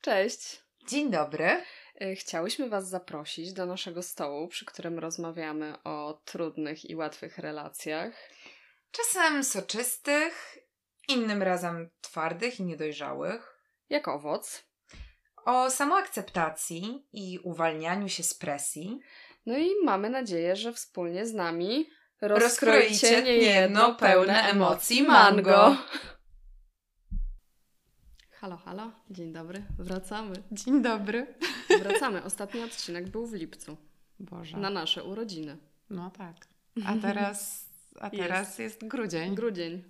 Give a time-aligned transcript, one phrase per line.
[0.00, 0.62] Cześć.
[0.88, 1.62] Dzień dobry.
[2.00, 8.12] E, chciałyśmy Was zaprosić do naszego stołu, przy którym rozmawiamy o trudnych i łatwych relacjach.
[8.90, 10.58] Czasem soczystych,
[11.08, 13.56] innym razem twardych i niedojrzałych.
[13.88, 14.64] Jak owoc.
[15.44, 19.00] O samoakceptacji i uwalnianiu się z presji.
[19.46, 21.86] No i mamy nadzieję, że wspólnie z nami
[22.20, 25.76] Rozkroicie rozkroicie niejedno pełne emocji mango.
[28.40, 28.90] Halo, halo.
[29.10, 29.62] Dzień dobry.
[29.78, 30.34] Wracamy.
[30.52, 31.26] Dzień dobry.
[31.82, 32.24] Wracamy.
[32.24, 33.76] Ostatni odcinek był w lipcu.
[34.20, 34.56] Boże.
[34.56, 35.56] Na nasze urodziny.
[35.90, 36.36] No tak.
[36.86, 37.68] A teraz,
[38.00, 39.34] a teraz jest, grudzień.
[39.34, 39.82] Grudzień.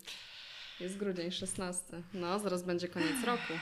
[0.80, 2.02] Jest grudzień 16.
[2.14, 3.52] No, zaraz będzie koniec roku.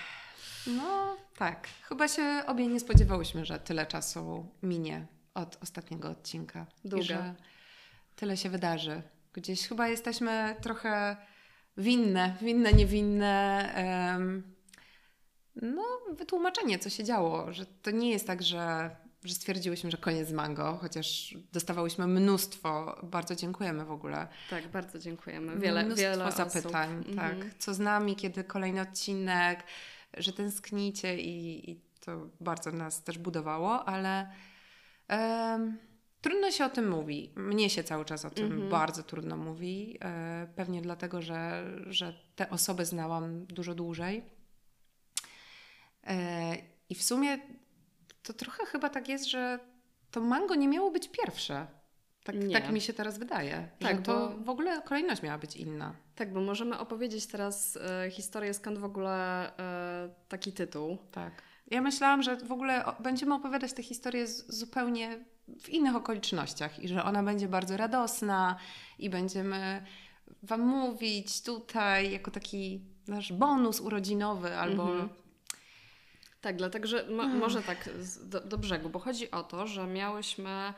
[0.67, 1.69] No tak.
[1.83, 6.67] Chyba się obie nie spodziewałyśmy, że tyle czasu minie od ostatniego odcinka.
[6.85, 7.05] Długa.
[7.05, 7.35] I że
[8.17, 9.03] tyle się wydarzy.
[9.33, 11.17] Gdzieś chyba jesteśmy trochę
[11.77, 13.73] winne, winne, niewinne.
[13.75, 14.58] em,
[15.63, 15.83] no,
[16.15, 18.91] wytłumaczenie, co się działo, że to nie jest tak, że,
[19.25, 25.59] że stwierdziłyśmy, że koniec mango, chociaż dostawałyśmy mnóstwo, bardzo dziękujemy w ogóle, Tak, bardzo dziękujemy.
[25.59, 27.17] Wiele, mnóstwo wiele zapytań, osób.
[27.17, 27.33] tak.
[27.33, 27.51] Mhm.
[27.59, 29.63] Co z nami, kiedy kolejny odcinek,
[30.17, 34.31] że tęsknicie i, i to bardzo nas też budowało, ale
[35.09, 35.79] em,
[36.21, 37.33] trudno się o tym mówi.
[37.37, 38.69] Mnie się cały czas o tym Mhm.
[38.71, 39.99] bardzo trudno mówi.
[40.05, 44.38] E, pewnie dlatego, że, że te osoby znałam dużo dłużej.
[46.09, 46.57] E,
[46.89, 47.39] I w sumie
[48.23, 49.59] to trochę chyba tak jest, że
[50.11, 51.67] to mango nie miało być pierwsze.
[52.25, 53.69] Tak, tak mi się teraz wydaje.
[53.79, 55.95] Tak, to bo- w ogóle kolejność miała być inna.
[56.15, 60.99] Tak, bo możemy opowiedzieć teraz e, historię, skąd w ogóle e, taki tytuł.
[61.13, 61.43] Tak.
[61.71, 65.25] Ja myślałam, że w ogóle będziemy opowiadać tę historię z, zupełnie
[65.61, 68.57] w innych okolicznościach i że ona będzie bardzo radosna
[68.99, 69.85] i będziemy
[70.43, 74.83] Wam mówić tutaj jako taki nasz bonus urodzinowy albo.
[74.83, 75.09] Mhm.
[76.41, 77.89] Tak, dlatego, że mo- może tak
[78.23, 80.75] do, do brzegu, bo chodzi o to, że miałyśmy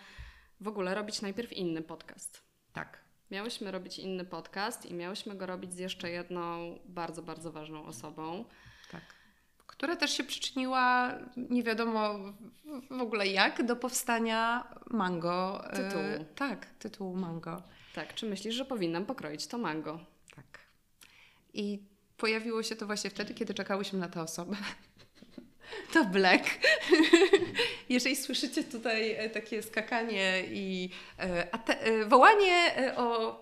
[0.61, 2.43] w ogóle robić najpierw inny podcast.
[2.73, 2.99] Tak.
[3.31, 8.45] Miałyśmy robić inny podcast i miałyśmy go robić z jeszcze jedną bardzo, bardzo ważną osobą.
[8.91, 9.03] Tak.
[9.67, 12.15] Która też się przyczyniła, nie wiadomo
[12.91, 15.65] w- ogóle jak, do powstania mango.
[15.73, 16.25] e, Tytułu.
[16.37, 17.63] tak, tytułu mango.
[17.95, 20.01] Tak, czy myślisz, że powinnam pokroić to mango?
[20.37, 20.59] Tak.
[21.55, 21.83] I
[22.17, 24.57] pojawiło się to właśnie wtedy, kiedy czekałyśmy na tę osobę.
[25.93, 26.45] To Black.
[27.89, 33.37] Jeżeli słyszycie tutaj e, takie skakanie i e, e, wołanie o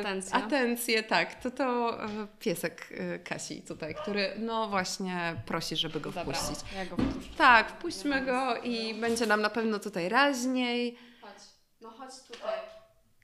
[0.00, 0.34] Atencję.
[0.34, 1.98] atencję, tak, to to
[2.38, 2.88] piesek
[3.24, 6.58] Kasi tutaj, który no właśnie prosi, żeby go wpuścić.
[6.76, 7.30] ja go wpuszczę.
[7.38, 10.98] Tak, wpuśćmy go i będzie nam na pewno tutaj raźniej.
[11.20, 11.42] Chodź,
[11.80, 12.58] no chodź tutaj.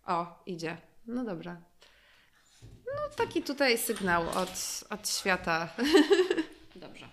[0.07, 0.77] O, idzie.
[1.07, 1.57] No dobra.
[2.87, 5.69] No taki tutaj sygnał od, od świata.
[6.77, 7.07] Dobrze.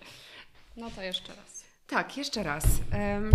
[0.77, 1.63] No to jeszcze raz.
[1.87, 2.63] Tak, jeszcze raz.
[2.91, 3.31] Em,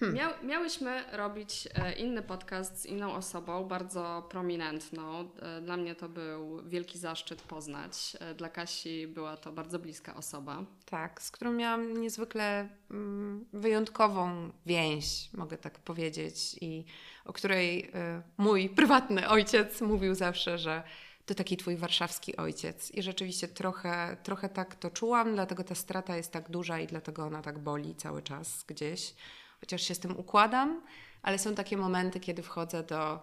[0.00, 0.16] Hmm.
[0.16, 5.30] Miał, miałyśmy robić e, inny podcast z inną osobą, bardzo prominentną.
[5.42, 8.16] E, Dla mnie to był wielki zaszczyt poznać.
[8.20, 10.64] E, Dla Kasi była to bardzo bliska osoba.
[10.84, 16.84] tak, z którą miałam niezwykle mm, wyjątkową więź, mogę tak powiedzieć, i
[17.24, 17.92] o której
[18.36, 20.82] mój prywatny ojciec mówił zawsze, że
[21.28, 22.90] to taki twój warszawski ojciec.
[22.90, 27.24] I rzeczywiście trochę, trochę tak to czułam, dlatego ta strata jest tak duża i dlatego
[27.24, 29.14] ona tak boli cały czas gdzieś.
[29.60, 30.82] Chociaż się z tym układam,
[31.22, 33.22] ale są takie momenty, kiedy wchodzę do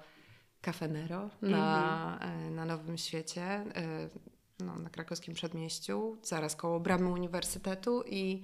[0.61, 3.63] Cafe Nero na, e, na Nowym Świecie, e,
[4.59, 8.43] no, na krakowskim przedmieściu, zaraz koło bramy uniwersytetu i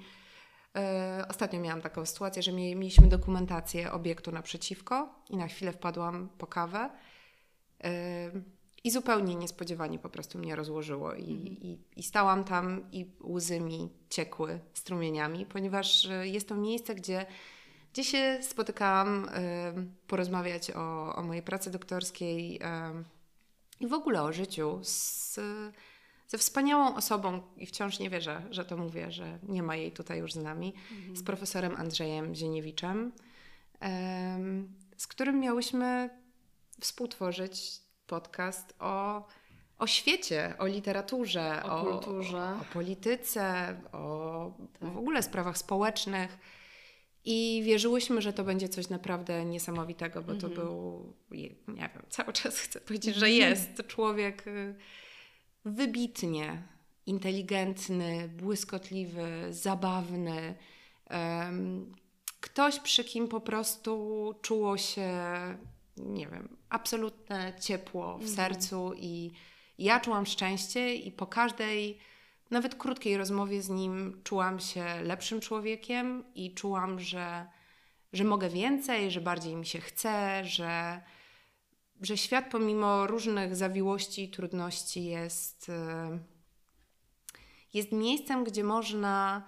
[0.76, 6.30] e, ostatnio miałam taką sytuację, że mie- mieliśmy dokumentację obiektu naprzeciwko i na chwilę wpadłam
[6.38, 6.90] po kawę
[8.84, 11.32] i zupełnie niespodziewanie po prostu mnie rozłożyło i,
[11.62, 17.26] i, i stałam tam i łzy mi ciekły strumieniami, ponieważ e, jest to miejsce, gdzie
[17.94, 23.06] gdzie się spotykałam em, porozmawiać o, o mojej pracy doktorskiej em,
[23.80, 25.40] i w ogóle o życiu z,
[26.28, 30.20] ze wspaniałą osobą, i wciąż nie wierzę, że to mówię, że nie ma jej tutaj
[30.20, 30.74] już z nami,
[31.14, 33.12] z profesorem Andrzejem Zieniewiczem,
[33.80, 36.10] em, z którym miałyśmy
[36.80, 37.82] współtworzyć
[38.16, 39.24] podcast o,
[39.80, 42.38] o świecie, o literaturze, O kulturze.
[42.38, 43.46] o, o polityce,
[43.92, 44.90] o Tak.
[44.94, 46.38] w ogóle sprawach społecznych.
[47.26, 50.54] I wierzyłyśmy, że to będzie coś naprawdę niesamowitego, bo to Mhm.
[50.54, 51.14] był,
[51.68, 54.76] nie wiem, cały czas chcę powiedzieć, że jest człowiek y,
[55.66, 56.64] wybitnie
[57.06, 60.56] inteligentny, błyskotliwy, zabawny.
[61.10, 61.96] em,
[62.40, 65.10] ktoś, przy kim po prostu czuło się,
[65.98, 68.36] nie wiem, absolutne ciepło w Mhm.
[68.36, 69.32] sercu i
[69.78, 71.98] ja czułam szczęście i po każdej
[72.52, 77.46] nawet krótkiej rozmowie z nim czułam się lepszym człowiekiem i czułam, że,
[78.14, 81.02] że mogę więcej, że bardziej mi się chce, że,
[82.02, 85.74] że świat pomimo różnych zawiłości i trudności jest, y,
[87.74, 89.44] jest miejscem, gdzie można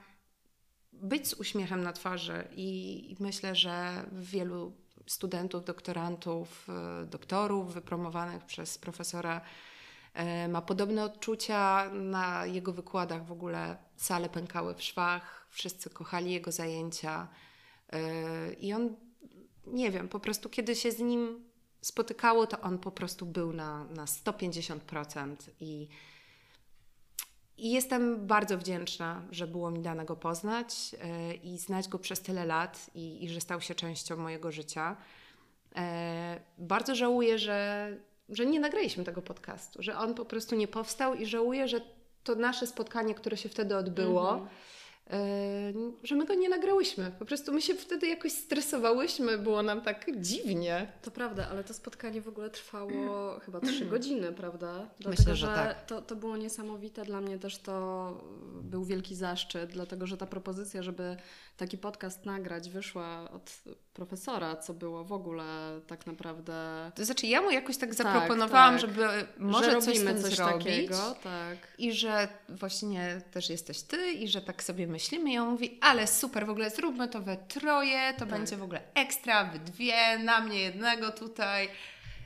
[0.93, 6.67] być z uśmiechem na twarzy i myślę, że wielu studentów, doktorantów,
[7.03, 9.41] y, doktorów wypromowanych przez profesora
[10.45, 11.89] y, ma podobne odczucia.
[11.94, 17.27] Na jego wykładach w ogóle sale pękały w szwach, wszyscy kochali jego zajęcia
[18.59, 18.95] i on,
[19.67, 21.44] nie wiem, po prostu kiedy się z nim
[21.81, 25.88] spotykało, to on po prostu był na, na 150% i,
[27.57, 32.21] i jestem bardzo wdzięczna, że było mi dane go poznać yy, i znać go przez
[32.21, 34.95] tyle lat i, i że stał się częścią mojego życia.
[35.75, 35.81] Yy,
[36.57, 37.89] bardzo żałuję, że,
[38.29, 41.81] że nie nagraliśmy tego podcastu, że on po prostu nie powstał i żałuję, że
[42.23, 44.73] to nasze spotkanie, które się wtedy odbyło, mm -hmm
[46.03, 47.11] że my go nie nagrałyśmy.
[47.19, 50.91] Po prostu my się wtedy jakoś stresowałyśmy, było nam tak dziwnie.
[51.01, 52.91] To prawda, ale to spotkanie w ogóle trwało
[53.45, 54.73] chyba trzy godziny, prawda?
[55.00, 55.85] Dlatego, Myślę, że, że tak.
[55.85, 57.05] To, to było niesamowite.
[57.05, 58.17] Dla mnie też to
[58.61, 61.17] był wielki zaszczyt, dlatego że ta propozycja, żeby
[61.57, 63.51] taki podcast nagrać, wyszła od
[63.94, 66.91] profesora, co było w ogóle tak naprawdę.
[66.95, 69.07] To znaczy, ja mu jakoś tak, tak zaproponowałam, tak, żeby
[69.38, 70.65] może że coś, coś, coś zrobić.
[70.65, 71.57] Takiego, tak.
[71.77, 75.31] I że właśnie też jesteś ty, i że tak sobie myślimy.
[75.31, 78.29] I on mówi, ale super, w ogóle zróbmy to we troje, to tak.
[78.29, 81.69] będzie w ogóle ekstra, wy dwie, na mnie jednego tutaj.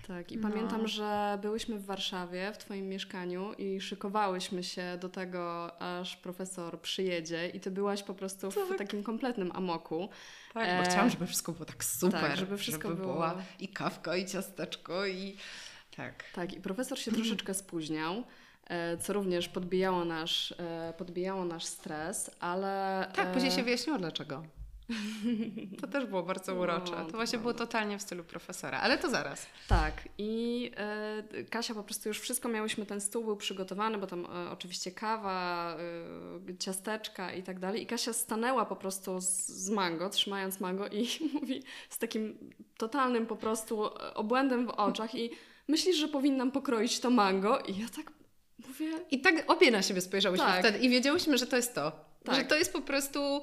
[0.08, 0.50] Tak, i no.
[0.50, 6.82] pamiętam, że byłyśmy w Warszawie, w Twoim mieszkaniu i szykowałyśmy się do tego, aż profesor
[6.82, 8.64] przyjedzie i Ty byłaś po prostu tak.
[8.64, 10.10] w takim kompletnym amoku.
[10.54, 10.90] Tak, bo e...
[10.90, 12.22] chciałam, żeby wszystko było tak super.
[12.22, 13.14] Tak, żeby wszystko żeby było...
[13.14, 15.38] Była i kawka, i ciasteczko, i
[15.98, 16.24] tak.
[16.34, 18.24] Tak, i profesor się troszeczkę spóźniał
[18.68, 23.06] e, co również podbijało nasz, e, podbijało nasz stres, ale...
[23.16, 24.44] Tak, później się wyjaśniło dlaczego.
[25.82, 26.92] To też było bardzo no, urocze.
[26.92, 29.46] No, to właśnie było totalnie w stylu profesora, ale to zaraz.
[29.68, 29.94] Tak.
[30.18, 34.52] I e, Kasia po prostu już wszystko miałyśmy, ten stół był przygotowany, bo tam e,
[34.52, 35.76] oczywiście kawa,
[36.50, 37.82] e, ciasteczka i tak dalej.
[37.82, 43.26] I Kasia stanęła po prostu z, z mango, trzymając mango i mówi z takim totalnym
[43.26, 45.30] po prostu obłędem w oczach i
[45.68, 47.60] myślisz, że powinnam pokroić to mango?
[47.60, 48.12] I ja tak
[48.68, 48.92] mówię...
[49.12, 50.60] I tak obie na siebie spojrzałyśmy tak.
[50.60, 52.08] wtedy i wiedziałyśmy, że to jest to.
[52.24, 52.36] Tak.
[52.36, 53.42] Że to jest po prostu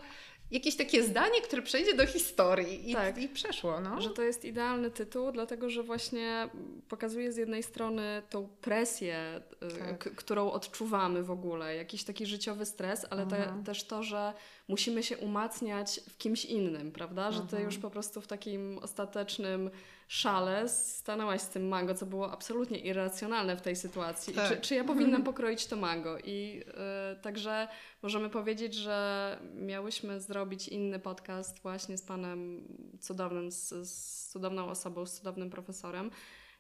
[0.51, 3.19] jakieś takie zdanie, które przejdzie do historii i, tak.
[3.19, 3.81] i przeszło.
[3.81, 4.01] No.
[4.01, 6.49] Że to jest idealny tytuł, dlatego że właśnie
[6.89, 9.99] pokazuje z jednej strony tą presję, y, tak.
[9.99, 14.33] którą odczuwamy w ogóle, jakiś taki życiowy stres, ale te, też to, że
[14.69, 17.33] musimy się umacniać w kimś innym, prawda?
[17.33, 19.71] Że ty już po prostu w takim ostatecznym
[20.09, 24.35] szale stanęłaś z tym mango, co było absolutnie irracjonalne w tej sytuacji.
[24.35, 24.49] Tak.
[24.49, 26.19] Czy, czy, ja powinnam pokroić to mango?
[26.19, 27.69] I yy, także
[28.03, 32.69] możemy powiedzieć, że miałyśmy zrobić inny podcast właśnie z panem
[33.01, 36.11] cudownym, z, z cudowną osobą, z cudownym profesorem.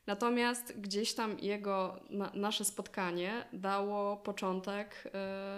[0.06, 5.04] Natomiast gdzieś tam jego, na, nasze spotkanie dało początek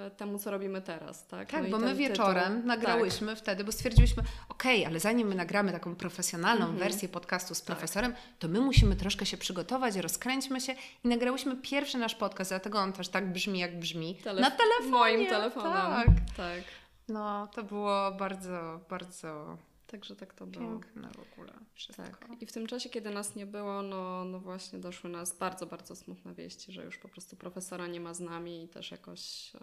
[0.07, 1.27] y, temu, co robimy teraz.
[1.27, 3.39] Tak, tak no bo my wieczorem tytuł, nagrałyśmy tak.
[3.39, 6.79] wtedy, bo stwierdziliśmy, okej, okay, ale zanim my nagramy taką profesjonalną mhm.
[6.79, 7.67] wersję podcastu z tak.
[7.67, 8.23] profesorem, tak.
[8.39, 12.93] to my musimy troszkę się przygotować, rozkręćmy się i nagrałyśmy pierwszy nasz podcast, dlatego on
[12.93, 14.15] też tak brzmi, jak brzmi.
[14.15, 14.91] Telef na telefonie.
[14.91, 15.93] Moim telefonem.
[15.93, 16.07] Tak.
[16.37, 16.63] tak.
[17.09, 20.71] No, to było bardzo, bardzo Także tak to było.
[20.71, 22.03] Piękne w ogóle wszystko.
[22.03, 22.29] Tak.
[22.43, 25.97] I w tym czasie, kiedy nas nie było, no, no właśnie doszły nas bardzo, bardzo
[25.97, 29.61] smutne wieści, że już po prostu profesora nie ma z nami i też jakoś, e,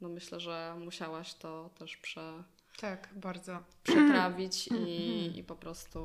[0.00, 2.44] no myślę, że musiałaś to też prze...
[2.80, 3.58] Tak, bardzo.
[3.82, 5.98] Przetrawić i, i po prostu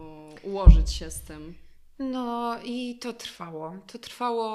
[0.43, 1.55] ułożyć się z tym.
[1.99, 3.77] No i to trwało.
[3.87, 4.47] To trwało,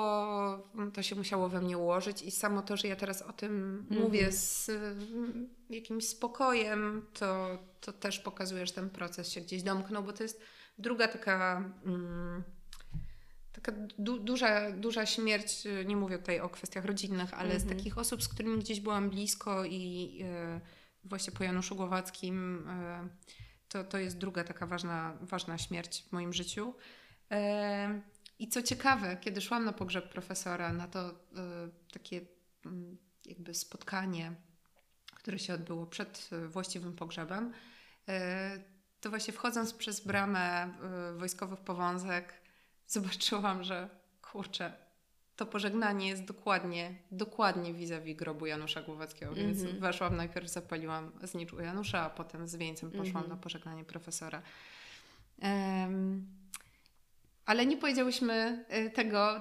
[0.94, 3.86] to się musiało we mnie ułożyć i samo to, że ja teraz o tym mm
[3.90, 4.04] -hmm.
[4.04, 10.02] mówię z mm, jakimś spokojem, to, to też pokazuje, że ten proces się gdzieś domknął,
[10.02, 10.40] bo to jest
[10.78, 11.70] druga taka.
[11.86, 12.42] Mm,
[13.52, 17.60] taka du duża, duża śmierć, nie mówię tutaj o kwestiach rodzinnych, ale mm -hmm.
[17.60, 17.78] z mhm.
[17.78, 20.60] takich osób, z którymi gdzieś byłam blisko i e,
[21.04, 23.08] właśnie po Januszu Głowackim e,
[23.68, 26.74] to, to jest druga taka ważna, ważna śmierć w moim życiu.
[28.38, 31.14] I co ciekawe, kiedy szłam na pogrzeb profesora, na to e,
[31.92, 32.20] takie
[32.66, 34.34] mm, jakby spotkanie,
[35.28, 37.52] które się odbyło przed e, właściwym pogrzebem,
[38.08, 38.58] e,
[39.00, 40.74] to właśnie wchodząc przez bramę
[41.16, 42.34] wojskowych powązek,
[42.86, 43.88] zobaczyłam, że
[44.22, 44.72] kurczę,
[45.36, 49.46] to pożegnanie jest dokładnie, dokładnie vis-a-vis grobu Janusza Głowackiego, mm -hmm.
[49.46, 49.80] więc mhm.
[49.80, 53.28] weszłam, najpierw zapaliłam znicz u Janusza, a potem z wieńcem poszłam mm -hmm.
[53.28, 54.42] na pożegnanie profesora.
[55.42, 56.26] Um,
[57.46, 59.40] ale nie powiedziałyśmy tego,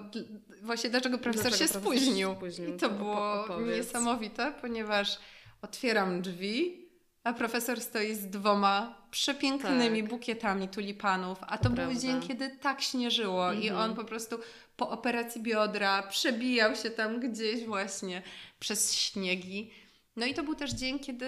[0.62, 2.36] właśnie dlaczego profesor dlaczego się profesor spóźnił.
[2.36, 2.76] spóźnił.
[2.76, 3.46] I to, to było
[3.78, 5.20] niesamowite, ponieważ
[5.62, 6.88] otwieram drzwi,
[7.24, 10.10] a profesor stoi z dwoma przepięknymi tak.
[10.10, 12.00] bukietami tulipanów, a to, to był prawda.
[12.00, 13.64] dzień, kiedy tak śnieżyło mhm.
[13.64, 14.38] i on po prostu
[14.78, 18.22] po operacji biodra przebijał się tam gdzieś właśnie
[18.60, 19.72] przez śniegi.
[20.16, 21.28] No i to był też dzień, kiedy,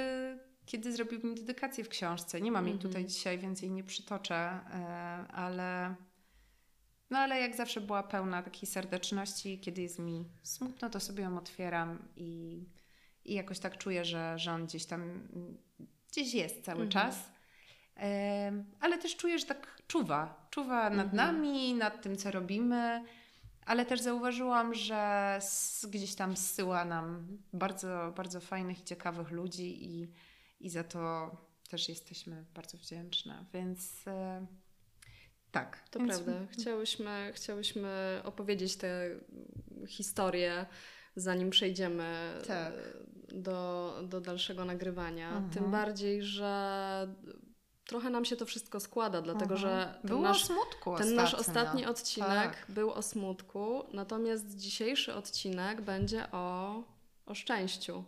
[0.66, 2.42] kiedy zrobił mi dedykację w książce.
[2.42, 2.90] Nie mam jej mhm.
[2.90, 4.60] tutaj dzisiaj, więcej nie przytoczę, e,
[5.34, 5.96] ale
[7.10, 11.38] no ale jak zawsze była pełna takiej serdeczności, kiedy jest mi smutno, to sobie ją
[11.38, 12.64] otwieram i,
[13.30, 15.28] i jakoś tak czuję, że, że on gdzieś tam
[16.12, 16.90] gdzieś jest cały mhm.
[16.92, 17.32] czas.
[18.80, 20.48] ale też czuję, że tak czuwa.
[20.50, 21.16] Czuwa nad mhm.
[21.16, 23.04] nami, nad tym, co robimy.
[23.66, 25.40] Ale też zauważyłam, że
[25.84, 30.12] gdzieś tam zsyła nam bardzo, bardzo fajnych i ciekawych ludzi i,
[30.60, 31.32] i za to
[31.70, 33.46] też jesteśmy bardzo wdzięczne.
[33.54, 34.46] Więc e,
[35.52, 35.90] tak.
[35.90, 36.32] To prawda.
[36.52, 39.10] Chciałyśmy, chciałyśmy opowiedzieć tę
[39.88, 40.66] historię,
[41.20, 42.74] zanim przejdziemy tak.
[43.28, 45.28] do, do dalszego nagrywania.
[45.28, 45.50] Mhm.
[45.50, 47.08] Tym bardziej, że
[47.86, 49.62] trochę nam się to wszystko składa, dlatego mhm.
[49.62, 52.66] że ten, nasz, smutku ten nasz ostatni odcinek tak.
[52.70, 56.84] był o smutku, natomiast dzisiejszy odcinek będzie o,
[57.26, 58.04] o szczęściu.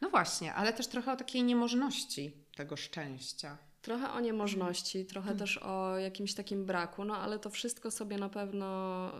[0.00, 3.58] No właśnie, ale też trochę o takiej niemożności tego szczęścia.
[3.82, 5.38] Trochę o niemożności, trochę hmm.
[5.38, 9.10] też o jakimś takim braku, no ale to wszystko sobie na pewno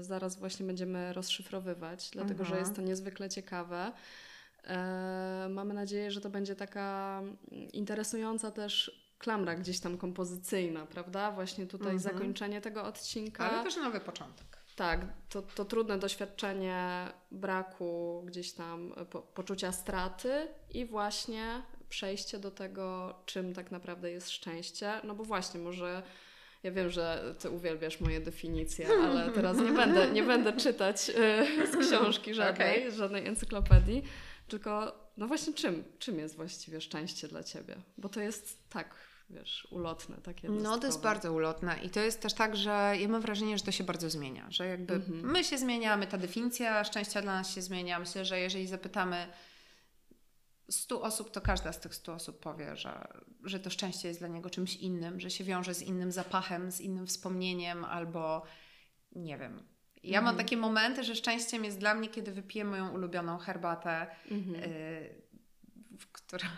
[0.00, 2.88] y, zaraz właśnie będziemy rozszyfrowywać, dlatego że jest to mhm.
[2.88, 3.92] niezwykle ciekawe.
[4.64, 7.22] E, mamy nadzieję, że to będzie taka
[7.72, 11.32] interesująca też klamra gdzieś tam kompozycyjna, prawda?
[11.32, 12.14] Właśnie tutaj mhm.
[12.14, 13.50] zakończenie tego odcinka.
[13.50, 14.58] Ale też nowy początek.
[14.76, 22.50] Tak, to, to trudne doświadczenie braku gdzieś tam po, poczucia straty i właśnie przejście do
[22.50, 24.92] tego, czym tak naprawdę jest szczęście.
[25.04, 26.02] No bo właśnie, może
[26.62, 31.66] ja wiem, że ty uwielbiasz moje definicje, ale teraz nie będę, nie będę czytać y,
[31.72, 32.90] z książki żadnej, okay.
[32.90, 34.02] żadnej encyklopedii,
[34.48, 37.76] tylko no właśnie czym, czym jest właściwie szczęście dla ciebie?
[37.98, 38.94] Bo to jest tak,
[39.30, 43.08] wiesz, ulotne, takie No to jest bardzo ulotne i to jest też tak, że ja
[43.08, 45.30] mam wrażenie, że to się bardzo zmienia, że jakby mhm.
[45.30, 47.98] my się zmieniamy, ta definicja szczęścia dla nas się zmienia.
[47.98, 49.26] Myślę, że jeżeli zapytamy
[50.70, 53.08] 100 osób, to każda z tych 100 osób powie, że,
[53.44, 56.80] że to szczęście jest dla niego czymś innym, że się wiąże z innym zapachem, z
[56.80, 58.42] innym wspomnieniem albo
[59.12, 59.62] nie wiem.
[60.02, 60.46] Ja mam mhm.
[60.46, 64.64] takie momenty, że szczęściem jest dla mnie, kiedy wypiję moją ulubioną herbatę, mhm.
[64.72, 65.22] y,
[66.12, 66.48] która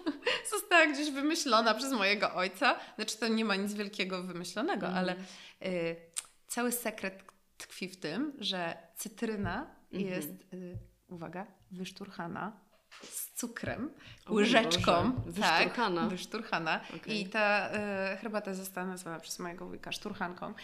[0.52, 2.78] została gdzieś wymyślona przez mojego ojca.
[2.96, 5.28] Znaczy, to nie ma nic wielkiego wymyślonego, ale mhm.
[5.74, 5.96] y,
[6.46, 7.24] cały sekret
[7.56, 12.65] tkwi w tym, że cytryna jest, y, uwaga, wyszturchana
[13.02, 13.90] z cukrem,
[14.26, 15.12] o łyżeczką.
[15.12, 15.40] Boże.
[15.40, 16.80] Tak, wyszturchana.
[16.96, 17.14] Okay.
[17.14, 20.54] I ta y, herbata została nazwana przez mojego wujka szturchanką.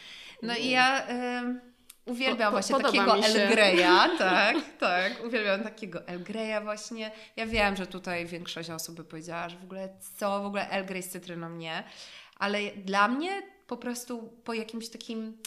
[0.43, 1.11] No i ja...
[1.11, 1.73] Y,
[2.07, 5.25] Uwielbiam po, właśnie takiego El Greya, tak, tak.
[5.25, 7.11] Uwielbiam takiego El Greya właśnie.
[7.37, 10.87] Ja wiem, że tutaj większość osób by powiedziała, że w ogóle co, w ogóle El
[10.87, 11.85] Grey z cytryną nie.
[12.39, 15.39] Ale dla mnie po prostu po jakimś takim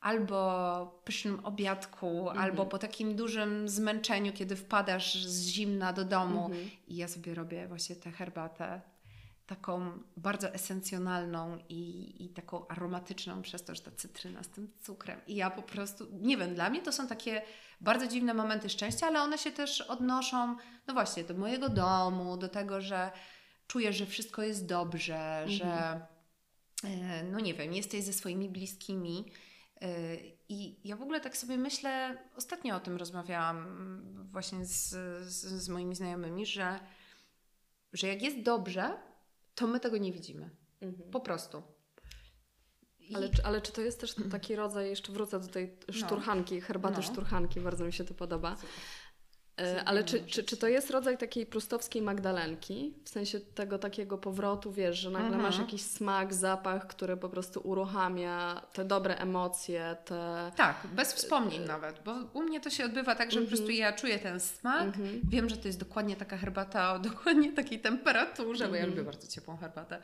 [0.00, 2.38] albo pysznym obiadku, -hmm.
[2.38, 6.68] albo po takim dużym zmęczeniu, kiedy wpadasz z zimna do domu -hmm.
[6.88, 8.80] i ja sobie robię właśnie tę herbatę
[9.46, 15.20] taką bardzo esencjonalną i, i taką aromatyczną przez to, że ta cytryna z tym cukrem.
[15.26, 17.42] I ja po prostu, nie wiem, dla mnie to są takie
[17.80, 22.48] bardzo dziwne momenty szczęścia, ale one się też odnoszą, no właśnie, do mojego domu, do
[22.48, 23.10] tego, że
[23.66, 25.48] czuję, że wszystko jest dobrze, -hmm.
[25.48, 26.00] że
[27.32, 29.24] no nie wiem, jesteś ze swoimi bliskimi
[30.48, 33.66] I ja w ogóle tak sobie myślę, ostatnio o tym rozmawiałam
[34.32, 34.88] właśnie z,
[35.28, 36.80] z, z moimi znajomymi, że,
[37.92, 38.96] że jak jest dobrze,
[39.54, 40.50] to my tego nie widzimy.
[40.80, 41.10] Mhm.
[41.10, 41.62] Po prostu.
[42.98, 43.14] I...
[43.14, 45.94] Ale, ale czy to jest też taki rodzaj, jeszcze wrócę do tej no.
[45.94, 47.02] szturchanki, herbaty no.
[47.02, 48.56] szturchanki, bardzo mi się to podoba.
[48.56, 48.70] Super.
[49.60, 52.94] E, ale czy, czy, czy to jest rodzaj takiej prustowskiej magdalenki?
[53.04, 55.42] W sensie tego takiego powrotu, wiesz, że nagle mhm.
[55.42, 60.52] masz jakiś smak, zapach, który po prostu uruchamia te dobre emocje, te...
[60.56, 63.80] Tak, bez wspomnień nawet, bo u mnie to się odbywa tak, że po prostu mhm.
[63.80, 65.20] ja czuję ten smak, mhm.
[65.28, 69.26] wiem, że to jest dokładnie taka herbata o dokładnie takiej temperaturze, bo ja lubię bardzo
[69.28, 69.98] ciepłą herbatę.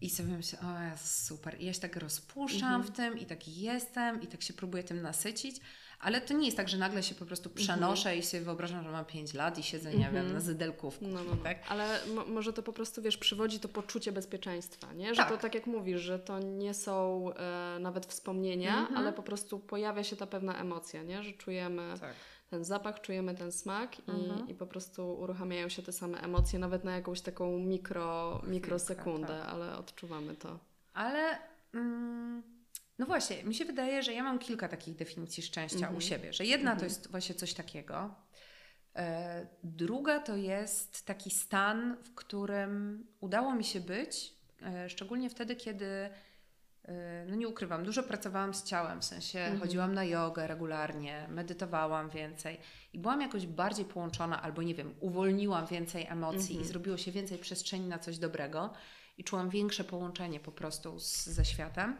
[0.00, 1.60] I sobie myślę, o jest super.
[1.60, 5.02] I ja się tak rozpuszczam w tym i tak jestem i tak się próbuję tym
[5.02, 5.60] nasycić.
[6.00, 8.18] Ale to nie jest tak, że nagle się po prostu przenoszę mhm.
[8.18, 10.32] i sobie wyobrażam, że mam 5 lat i siedzę, nie wiem, mhm.
[10.32, 11.06] na zydelkówku.
[11.06, 11.42] No, no, no.
[11.42, 11.58] Tak?
[11.68, 15.14] Ale może to po prostu, wiesz, przywodzi to poczucie bezpieczeństwa, nie?
[15.14, 15.28] Że tak.
[15.28, 18.96] to tak jak mówisz, że to nie są e, nawet wspomnienia, mhm.
[18.96, 21.22] ale po prostu pojawia się ta pewna emocja, nie?
[21.22, 21.94] Że czujemy...
[22.00, 22.14] Tak
[22.50, 24.48] ten zapach, czujemy ten smak i, mhm.
[24.48, 29.48] i po prostu uruchamiają się te same emocje, nawet na jakąś taką mikro, mikrosekundę, tak.
[29.48, 30.58] ale odczuwamy to.
[30.94, 31.38] Ale
[31.74, 32.42] mm,
[32.98, 36.44] No właśnie, mi się wydaje, że ja mam kilka takich definicji szczęścia u siebie, że
[36.44, 38.14] jedna to jest właśnie coś takiego,
[38.96, 45.56] e, druga to jest taki stan, w którym udało mi się być, e, szczególnie wtedy,
[45.56, 46.10] kiedy
[46.84, 49.60] e, no nie ukrywam, dużo pracowałam z ciałem, w sensie Mhm.
[49.60, 52.60] chodziłam na jogę regularnie, medytowałam więcej
[52.92, 56.60] i byłam jakoś bardziej połączona, albo nie wiem, uwolniłam więcej emocji Mhm.
[56.60, 58.72] i zrobiło się więcej przestrzeni na coś dobrego
[59.18, 61.96] i czułam większe połączenie po prostu z, ze światem.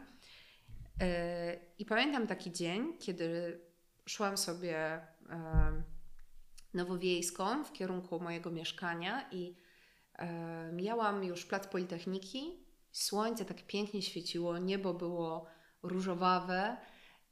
[1.77, 3.59] I pamiętam taki dzień, kiedy
[4.05, 5.01] szłam sobie
[6.73, 9.55] nowowiejską w kierunku mojego mieszkania i
[10.73, 12.65] mijałam już plac Politechniki.
[12.91, 15.45] Słońce tak pięknie świeciło, niebo było
[15.83, 16.77] różowawe,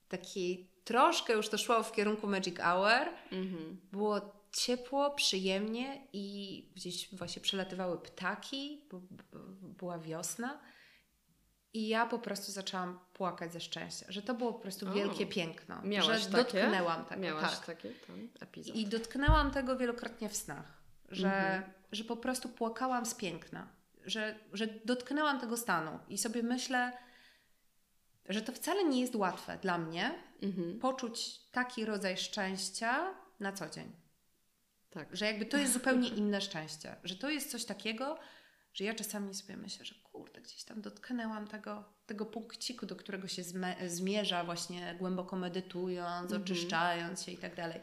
[0.10, 3.08] taki troszkę już to szło w kierunku Magic Hour.
[3.32, 3.82] Mhm.
[3.92, 4.22] Było
[4.52, 10.60] ciepło, przyjemnie i gdzieś właśnie przelatywały ptaki, bo, bo, była wiosna.
[11.78, 14.94] I ja po prostu zaczęłam płakać ze szczęścia, że to było po prostu O.
[14.94, 15.82] wielkie piękno.
[15.84, 16.38] Miałaś że takie?
[16.38, 17.22] dotknęłam tego.
[17.22, 17.66] Miałaś tak.
[17.66, 18.76] taki ten epizod.
[18.76, 21.64] I dotknęłam tego wielokrotnie w snach, że, Mhm.
[21.92, 23.68] że po prostu płakałam z piękna,
[24.06, 26.98] że, że dotknęłam tego stanu i sobie myślę,
[28.30, 30.80] że to wcale nie jest łatwe dla mnie Mhm.
[30.80, 33.92] poczuć taki rodzaj szczęścia na co dzień.
[34.90, 35.16] Tak.
[35.16, 38.18] Że jakby to jest zupełnie inne szczęście, że to jest coś takiego,
[38.74, 43.28] że ja czasami sobie myślę, że kurde, gdzieś tam dotknęłam tego, tego punkciku, do którego
[43.28, 43.44] się
[43.88, 46.42] zmierza właśnie głęboko medytując, Mhm.
[46.42, 47.80] oczyszczając się i tak dalej.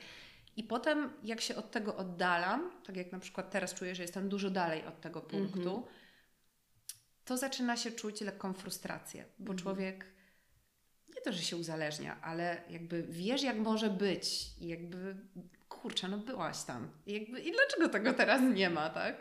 [0.57, 4.29] I potem jak się od tego oddalam, tak jak na przykład teraz czuję, że jestem
[4.29, 5.83] dużo dalej od tego punktu, Mhm.
[7.25, 9.59] to zaczyna się czuć lekką frustrację, bo Mhm.
[9.59, 10.07] człowiek
[11.15, 15.17] nie to, że się uzależnia, ale jakby wiesz, jak może być i jakby
[15.69, 16.91] kurczę, no byłaś tam.
[17.07, 19.17] I, jakby, I dlaczego tego teraz nie ma, tak?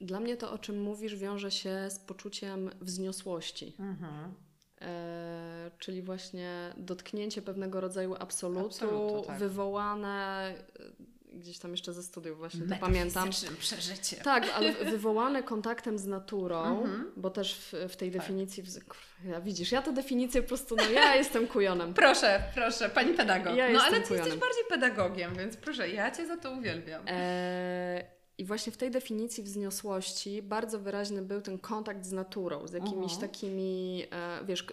[0.00, 3.74] Dla mnie to, o czym mówisz, wiąże się z poczuciem wzniosłości.
[3.78, 4.34] Mhm.
[4.80, 9.38] E, czyli właśnie dotknięcie pewnego rodzaju absolutu, Absolutu, tak.
[9.38, 13.30] wywołane e, gdzieś tam jeszcze ze studiów właśnie to pamiętam.
[13.58, 14.16] Przeżycie.
[14.16, 17.12] Tak, ale wywołane kontaktem z naturą, Mhm.
[17.16, 18.20] bo też w, w tej Tak.
[18.20, 21.94] definicji, kurwa, widzisz, ja te definicje po prostu, no ja jestem kujonem.
[21.94, 23.56] Proszę, proszę, pani pedagog.
[23.56, 24.26] Ja no ale ty kujonem.
[24.26, 27.02] jesteś bardziej pedagogiem, więc proszę, ja cię za to uwielbiam.
[27.06, 32.72] E, I właśnie w tej definicji wzniosłości bardzo wyraźny był ten kontakt z naturą, z
[32.72, 33.20] jakimiś Mhm.
[33.20, 34.66] takimi, e, wiesz,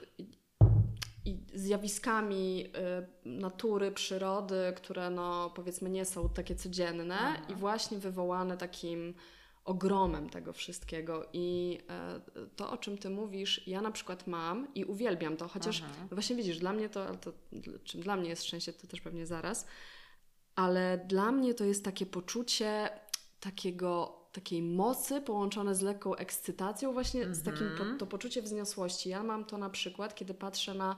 [1.26, 7.50] i, zjawiskami e, natury, przyrody, które no powiedzmy nie są takie codzienne Mhm.
[7.50, 9.14] i właśnie wywołane takim
[9.66, 11.26] ogromem tego wszystkiego.
[11.34, 12.20] I e,
[12.56, 15.94] to, o czym ty mówisz, ja na przykład mam i uwielbiam to, chociaż Aha.
[16.02, 17.32] no właśnie widzisz, dla mnie to, to,
[17.84, 19.66] czym dla mnie jest szczęście, to też pewnie zaraz,
[20.56, 22.90] ale dla mnie to jest takie poczucie
[23.50, 27.98] takiego, takiej mocy połączone z lekką ekscytacją, właśnie z takim po, Mhm.
[27.98, 29.10] to poczucie wzniosłości.
[29.10, 30.96] Ja mam to na przykład, kiedy patrzę na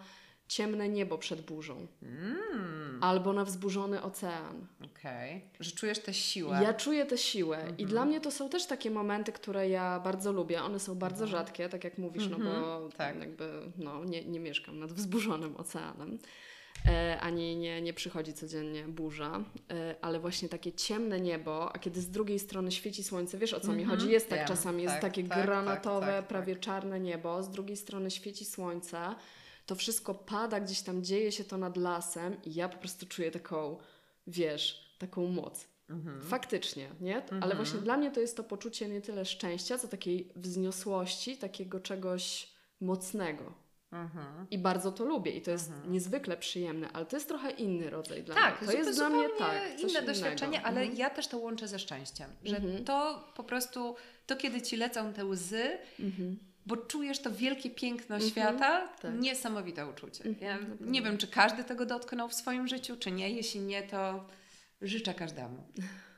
[0.47, 4.67] ciemne niebo przed burzą Mm, albo na wzburzony ocean.
[4.85, 5.41] Okej.
[5.59, 6.59] Że czujesz tę siłę.
[6.63, 7.89] Ja czuję tę siłę i Mhm.
[7.89, 10.63] dla mnie to są też takie momenty, które ja bardzo lubię.
[10.63, 11.31] One są bardzo Mhm.
[11.31, 13.19] rzadkie, tak jak mówisz, no Mhm, bo tak.
[13.19, 16.19] jakby no, nie, nie mieszkam nad wzburzonym oceanem.
[16.85, 22.01] E, ani nie, nie przychodzi codziennie burza, e, ale właśnie takie ciemne niebo, a kiedy
[22.01, 24.11] z drugiej strony świeci słońce, wiesz o co mi Mhm, chodzi?
[24.11, 27.49] Jest tak wiem, czasami, jest tak, takie tak, granatowe, tak, tak, prawie czarne niebo, z
[27.49, 29.15] drugiej strony świeci słońce,
[29.65, 33.31] to wszystko pada, gdzieś tam dzieje się to nad lasem i ja po prostu czuję
[33.31, 33.77] taką,
[34.27, 35.67] wiesz, taką moc.
[35.89, 36.21] Mhm.
[36.21, 37.15] Faktycznie, nie?
[37.15, 37.55] Ale Mhm.
[37.55, 42.49] właśnie dla mnie to jest to poczucie nie tyle szczęścia, co takiej wzniosłości, takiego czegoś
[42.81, 43.53] mocnego.
[44.01, 44.47] Mhm.
[44.51, 45.91] I bardzo to lubię i to jest Mhm.
[45.91, 48.71] niezwykle przyjemne, ale to jest trochę inny rodzaj dla Tak, mnie.
[48.71, 49.79] To jest dla mnie tak.
[49.79, 50.67] inne doświadczenie, innego.
[50.67, 50.97] ale Mhm.
[50.99, 52.29] ja też to łączę ze szczęściem.
[52.43, 52.85] Że Mhm.
[52.85, 53.95] to po prostu,
[54.27, 56.39] to kiedy ci lecą te łzy, Mhm.
[56.65, 59.19] bo czujesz to wielkie piękno Mhm, świata, tak.
[59.19, 60.23] niesamowite uczucie.
[60.41, 60.91] Ja pewno.
[60.91, 63.29] nie wiem, czy każdy tego dotknął w swoim życiu, czy nie.
[63.29, 64.25] Jeśli nie, to
[64.81, 65.63] życzę każdemu.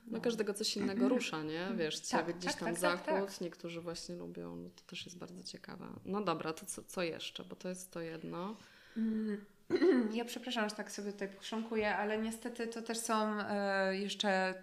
[0.10, 1.68] No każdego coś innego rusza, nie?
[1.76, 3.42] Wiesz, Tak, ciebie gdzieś tak, tam tak, tak, zachód, tak.
[3.42, 5.86] niektórzy właśnie lubią, no to też jest bardzo ciekawe.
[6.06, 7.44] No dobra, to co, co jeszcze?
[7.44, 8.56] Bo to jest to jedno.
[8.98, 9.46] Mm,
[10.14, 14.56] Ja przepraszam, że tak sobie tutaj pochrząkuję, ale niestety to też są e, jeszcze, e,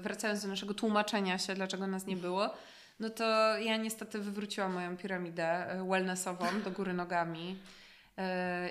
[0.00, 2.50] wracając do naszego tłumaczenia się, dlaczego nas nie było,
[3.00, 7.56] no to ja niestety wywróciłam moją piramidę e, wellnessową do góry nogami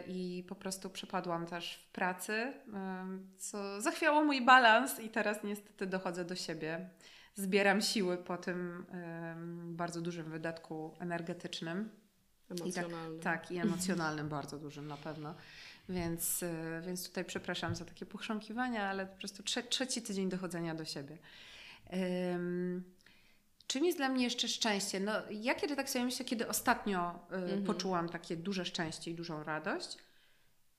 [0.07, 2.53] i po prostu przepadłam też w pracy, e,
[3.37, 6.89] co zachwiało mój balans i teraz niestety dochodzę do siebie.
[7.35, 11.89] Zbieram siły po tym e, bardzo dużym wydatku energetycznym.
[12.49, 13.19] Emocjonalny.
[13.19, 15.35] Tak, i emocjonalnym bardzo dużym na pewno.
[15.89, 20.75] Więc, y, więc tutaj przepraszam za takie pochrząkiwania, ale po prostu trze- trzeci tydzień dochodzenia
[20.75, 21.17] do siebie.
[22.33, 22.83] Ym,
[23.67, 24.99] czym jest dla mnie jeszcze szczęście?
[24.99, 27.63] No, ja kiedy tak sobie myślę, kiedy ostatnio y, mhm.
[27.63, 29.97] poczułam takie duże szczęście i dużą radość,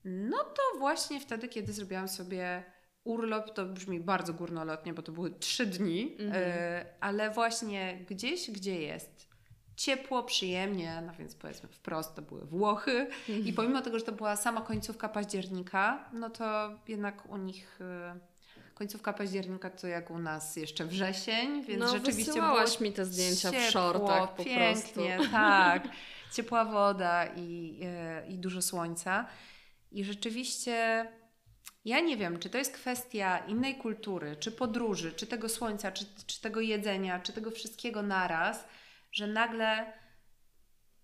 [0.04, 2.64] no to właśnie wtedy, kiedy zrobiłam sobie
[3.04, 6.42] urlop, to brzmi bardzo górnolotnie, bo to były trzy dni, mhm.
[6.42, 9.26] y, ale właśnie gdzieś, gdzie jest
[9.76, 13.46] ciepło, przyjemnie, no więc powiedzmy wprost, to były Włochy mhm.
[13.46, 17.80] i pomimo tego, że to była sama końcówka października, no to jednak u nich...
[17.80, 18.35] Y,
[18.76, 23.50] końcówka października to jak u nas jeszcze wrzesień, więc no, rzeczywiście było mi te zdjęcia
[23.50, 25.30] ciepło, w shortach po pięknie, prostu.
[25.32, 25.88] tak.
[26.32, 29.26] Ciepła woda i, e, i dużo słońca.
[29.92, 31.06] I rzeczywiście
[31.84, 36.04] ja nie wiem, czy to jest kwestia innej kultury, czy podróży, czy tego słońca, czy,
[36.26, 38.64] czy tego jedzenia, czy tego wszystkiego naraz,
[39.12, 39.92] że nagle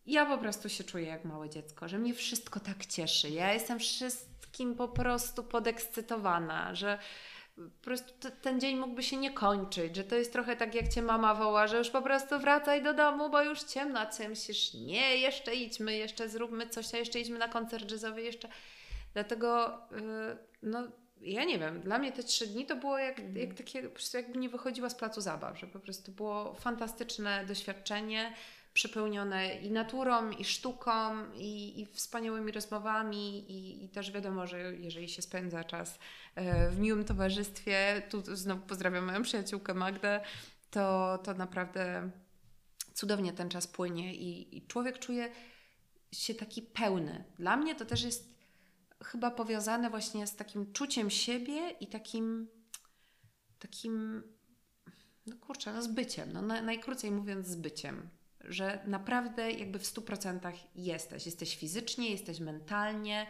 [0.07, 3.31] ja po prostu się czuję jak małe dziecko, że mnie wszystko tak cieszy.
[3.31, 6.99] Ja jestem wszystkim po prostu podekscytowana, że
[7.55, 11.03] po prostu ten dzień mógłby się nie kończyć, że to jest trochę tak jak cię
[11.03, 14.75] mama woła, że już po prostu wracaj do domu, bo już ciemno, a ty myślisz,
[14.75, 18.49] nie, jeszcze idźmy, jeszcze zróbmy coś, a jeszcze idźmy na koncert jazzowy, jeszcze.
[19.15, 20.83] Dlatego, yy, no,
[21.21, 23.37] ja nie wiem, dla mnie te trzy dni to było jak, mm.
[23.37, 27.45] jak takie, po prostu jakby nie wychodziła z placu zabaw, że po prostu było fantastyczne
[27.47, 28.35] doświadczenie,
[28.73, 30.91] przepełnione i naturą, i sztuką,
[31.35, 35.99] i, i wspaniałymi rozmowami, i, i, też wiadomo, że jeżeli się spędza czas
[36.35, 40.21] e, w miłym towarzystwie, tu znowu pozdrawiam moją przyjaciółkę Magdę,
[40.71, 42.11] to, to naprawdę
[42.95, 45.31] cudownie ten czas płynie i, i człowiek czuje
[46.13, 47.25] się taki pełny.
[47.39, 48.33] Dla mnie to też jest
[49.05, 52.49] chyba powiązane właśnie z takim czuciem siebie i takim
[53.59, 54.23] takim
[55.27, 58.09] no kurczę, no z byciem, no najkrócej mówiąc z byciem
[58.49, 61.27] że naprawdę jakby w 100% jesteś.
[61.27, 63.27] Jesteś fizycznie, jesteś mentalnie,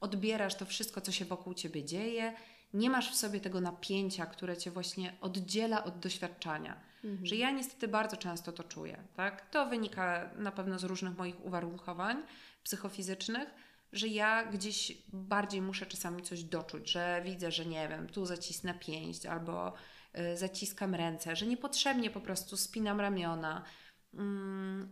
[0.00, 2.34] odbierasz to wszystko, co się wokół ciebie dzieje.
[2.74, 6.80] Nie masz w sobie tego napięcia, które cię właśnie oddziela od doświadczenia.
[7.04, 7.26] Mhm.
[7.26, 9.04] Że ja niestety bardzo często to czuję.
[9.16, 9.50] Tak?
[9.50, 12.22] To wynika na pewno z różnych moich uwarunkowań
[12.62, 13.48] psychofizycznych,
[13.92, 18.74] że ja gdzieś bardziej muszę czasami coś doczuć, że widzę, że nie wiem, tu zacisnę
[18.74, 19.72] pięść albo
[20.32, 23.64] y, zaciskam ręce, że niepotrzebnie po prostu spinam ramiona,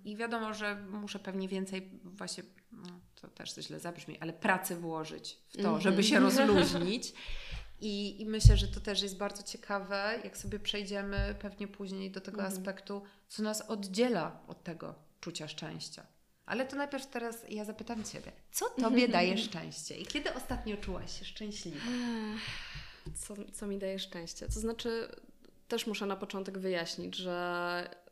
[0.04, 5.38] I wiadomo, że muszę pewnie więcej właśnie, no, to też źle zabrzmi, ale pracy włożyć
[5.48, 6.48] w to, żeby się mhm.
[6.48, 7.12] rozluźnić.
[7.80, 12.20] I, I, myślę, że to też jest bardzo ciekawe, jak sobie przejdziemy pewnie później do
[12.20, 12.52] tego mhm.
[12.52, 16.06] aspektu, co nas oddziela od tego czucia szczęścia.
[16.46, 21.18] Ale to najpierw teraz ja zapytam Ciebie, co Tobie daje szczęście i kiedy ostatnio czułaś
[21.18, 21.78] się szczęśliwa?
[23.14, 24.46] Co, co mi daje szczęście?
[24.46, 25.08] To znaczy,
[25.68, 28.03] też muszę na początek wyjaśnić, że Mm,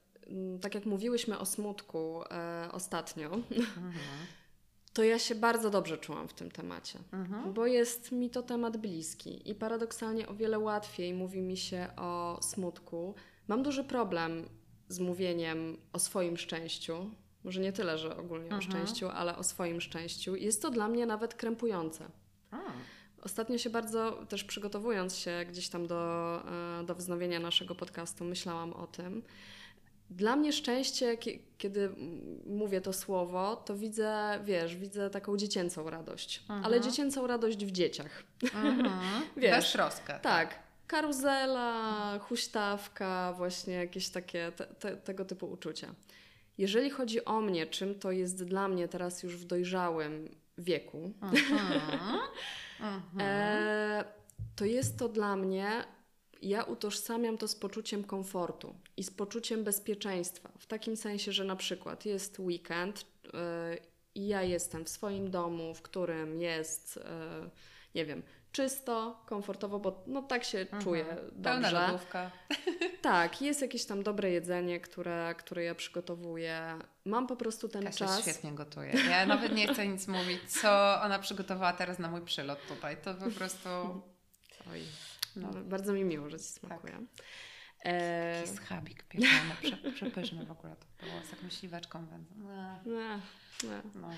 [0.61, 3.93] tak jak mówiłyśmy o smutku e, ostatnio, mhm.
[4.95, 7.53] to ja się bardzo dobrze czułam w tym temacie, mhm.
[7.53, 12.39] bo jest mi to temat bliski i paradoksalnie o wiele łatwiej mówi mi się o
[12.43, 13.15] smutku.
[13.49, 14.49] Mam duży problem
[14.89, 17.11] z mówieniem o swoim szczęściu.
[17.45, 18.59] Może nie tyle, że ogólnie mhm.
[18.59, 20.37] o szczęściu, ale o swoim szczęściu.
[20.37, 22.05] Jest to dla mnie nawet krępujące.
[22.51, 22.61] A.
[23.23, 26.43] Ostatnio się bardzo, też przygotowując się gdzieś tam do,
[26.81, 29.23] e, do wznowienia naszego podcastu, myślałam o tym.
[30.11, 31.17] Dla mnie szczęście,
[31.59, 31.91] kiedy
[32.47, 36.65] mówię to słowo, to widzę, wiesz, widzę taką dziecięcą radość, mhm.
[36.65, 38.23] ale dziecięcą radość w dzieciach.
[38.43, 38.91] Mhm.
[39.37, 40.19] wiesz, Bez troska.
[40.19, 40.23] Tak.
[40.23, 40.59] tak.
[40.87, 45.95] Karuzela, huśtawka, właśnie jakieś takie te, te, tego typu uczucia.
[46.59, 52.19] Jeżeli chodzi o mnie, czym to jest dla mnie teraz już w dojrzałym wieku, mhm.
[53.21, 54.05] e,
[54.57, 55.85] to jest to dla mnie
[56.43, 60.53] ja utożsamiam to z poczuciem komfortu i z poczuciem bezpieczeństwa.
[60.59, 63.33] W takim sensie, że na przykład jest weekend yy,
[64.15, 67.51] i ja jestem w swoim domu, w którym jest, yy,
[67.95, 70.83] nie wiem, czysto, komfortowo, bo no tak się mhm.
[70.83, 71.43] czuję dobrze.
[71.43, 72.31] Pełna lodówka.
[73.03, 76.79] Tak, jest jakieś tam dobre jedzenie, które, które ja przygotowuję.
[77.05, 78.21] Mam po prostu ten Kasia czas.
[78.21, 78.93] świetnie gotuje.
[79.11, 82.97] Ja nawet nie chcę nic mówić, co ona przygotowała teraz na mój przylot tutaj.
[82.97, 83.69] To po prostu...
[84.73, 84.83] Oj.
[85.37, 85.49] No.
[85.65, 86.93] Bardzo mi miło, że Ci smakuje.
[86.93, 87.25] Tak.
[87.85, 88.47] E...
[88.47, 89.31] schabik pieczony,
[89.63, 92.35] prze, przepyszny w ogóle to było, z taką śliweczką wędzą.
[92.37, 92.79] No.
[93.65, 94.09] No, no.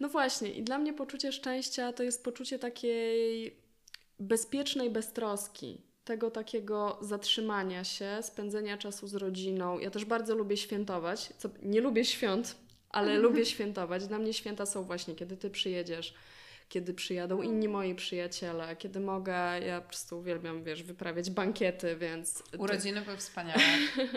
[0.00, 3.56] no właśnie i dla mnie poczucie szczęścia to jest poczucie takiej
[4.18, 9.78] bezpiecznej beztroski, tego takiego zatrzymania się, spędzenia czasu z rodziną.
[9.78, 12.56] Ja też bardzo lubię świętować, co, nie lubię świąt,
[12.90, 14.06] ale lubię świętować.
[14.06, 16.14] Dla mnie święta są właśnie, kiedy Ty przyjedziesz
[16.72, 22.42] kiedy przyjadą inni moi przyjaciele, kiedy mogę, ja po prostu uwielbiam, wiesz, wyprawiać bankiety, więc...
[22.58, 23.60] Urodziny to, były wspaniałe.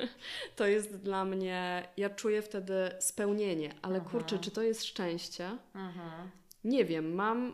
[0.55, 4.09] to jest dla mnie, ja czuję wtedy spełnienie, ale Aha.
[4.11, 5.57] kurczę, czy to jest szczęście?
[5.73, 6.27] Aha.
[6.63, 7.53] Nie wiem, mam,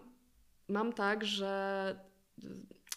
[0.68, 1.96] mam tak, że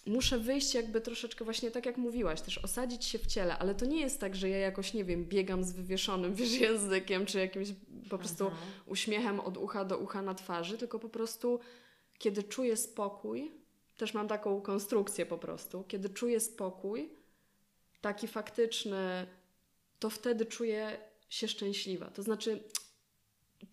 [0.07, 3.87] muszę wyjść jakby troszeczkę właśnie tak jak mówiłaś, też osadzić się w ciele, ale to
[3.87, 7.69] nie jest tak, że ja jakoś, nie wiem, biegam z wywieszonym wiesz, językiem, czy jakimś
[8.11, 8.63] po prostu mhm.
[8.87, 11.61] uśmiechem od ucha do ucha na twarzy, tylko po prostu
[12.19, 13.53] kiedy czuję spokój,
[13.97, 17.11] też mam taką konstrukcję po prostu, kiedy czuję spokój,
[18.01, 19.27] taki faktyczny,
[19.99, 20.99] to wtedy czuję
[21.29, 22.11] się szczęśliwa.
[22.11, 22.63] To znaczy,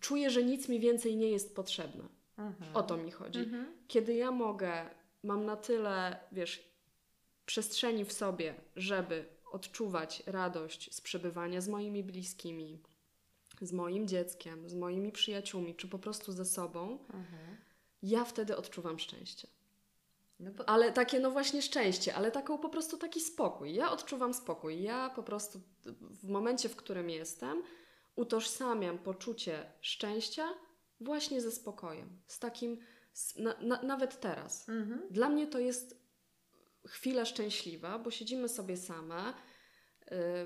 [0.00, 2.04] czuję, że nic mi więcej nie jest potrzebne.
[2.38, 2.76] Mhm.
[2.76, 3.38] O to mi chodzi.
[3.38, 3.66] Mhm.
[3.88, 4.90] Kiedy ja mogę,
[5.22, 6.72] mam na tyle, wiesz,
[7.46, 12.82] przestrzeni w sobie, żeby odczuwać radość z przebywania z moimi bliskimi,
[13.60, 17.56] z moim dzieckiem, z moimi przyjaciółmi, czy po prostu ze sobą, mhm.
[18.02, 19.48] Ja wtedy odczuwam szczęście.
[20.40, 20.68] No bo...
[20.68, 23.74] Ale takie, no właśnie szczęście, ale taką po prostu taki spokój.
[23.74, 24.82] Ja odczuwam spokój.
[24.82, 25.60] Ja po prostu
[26.22, 27.62] w momencie, w którym jestem,
[28.16, 30.48] utożsamiam poczucie szczęścia
[31.00, 32.20] właśnie ze spokojem.
[32.26, 32.78] Z takim,
[33.36, 34.68] na, na, nawet teraz.
[34.68, 35.02] Mhm.
[35.10, 36.02] Dla mnie to jest
[36.86, 39.34] chwila szczęśliwa, bo siedzimy sobie same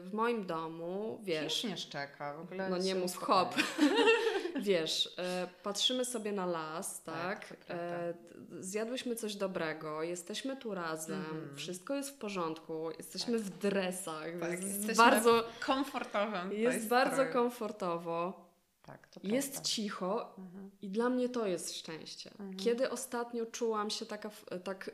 [0.00, 1.64] w moim domu, wiesz...
[1.64, 3.54] nie szczeka, w ogóle No nie mów hop.
[4.60, 7.48] wiesz, e, patrzymy sobie na las, tak?
[7.48, 8.14] tak e,
[8.60, 11.56] zjadłyśmy coś dobrego, jesteśmy tu razem, mm.
[11.56, 13.42] wszystko jest w porządku, jesteśmy tak.
[13.42, 14.26] w dresach.
[14.40, 16.52] Tak, jest bardzo komfortowym.
[16.52, 18.46] Jest bardzo komfortowo.
[18.82, 20.70] Tak, jest cicho mhm.
[20.82, 22.30] i dla mnie to jest szczęście.
[22.30, 22.56] Mhm.
[22.56, 24.30] Kiedy ostatnio czułam się taka,
[24.64, 24.90] tak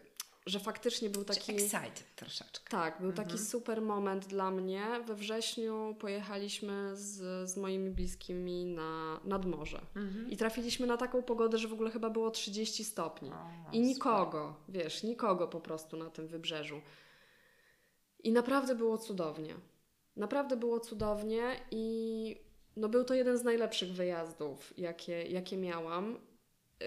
[0.46, 1.52] że faktycznie był taki.
[1.52, 2.70] Excited troszeczkę.
[2.70, 3.28] Tak, był mhm.
[3.28, 4.86] taki super moment dla mnie.
[5.06, 9.80] We wrześniu pojechaliśmy z, z moimi bliskimi na, nad morze.
[9.96, 10.30] Mhm.
[10.30, 13.30] I trafiliśmy na taką pogodę, że w ogóle chyba było 30 stopni.
[13.30, 14.82] O, I nikogo, super.
[14.82, 16.80] wiesz, nikogo po prostu na tym wybrzeżu.
[18.22, 19.54] I naprawdę było cudownie.
[20.16, 22.36] Naprawdę było cudownie i
[22.76, 26.18] no był to jeden z najlepszych wyjazdów, jakie, jakie miałam.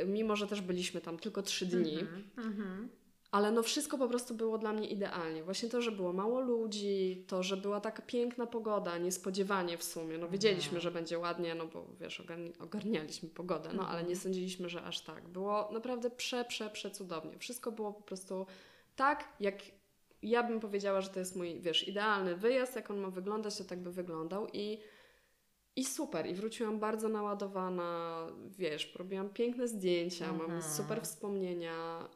[0.06, 2.00] Mimo, że też byliśmy tam tylko trzy dni.
[2.38, 2.90] Mhm.
[3.36, 5.44] Ale no wszystko po prostu było dla mnie idealnie.
[5.44, 10.18] Właśnie to, że było mało ludzi, to, że była taka piękna pogoda, niespodziewanie w sumie.
[10.18, 10.82] No wiedzieliśmy, mhm.
[10.82, 12.24] że będzie ładnie, no bo wiesz,
[12.60, 14.20] ogarnialiśmy pogodę, no ale nie mhm.
[14.20, 15.28] sądziliśmy, że aż tak.
[15.28, 17.40] Było naprawdę prze, prze, przecudownie.
[17.40, 18.46] Wszystko było po prostu
[18.96, 19.56] tak, jak
[20.22, 23.64] ja bym powiedziała, że to jest mój, wiesz, idealny wyjazd, jak on ma wyglądać, to
[23.64, 24.80] tak by wyglądał i
[25.76, 30.62] i super, i wróciłam bardzo naładowana, wiesz, robiłam piękne zdjęcia, mam mhm.
[30.62, 32.08] super wspomnienia,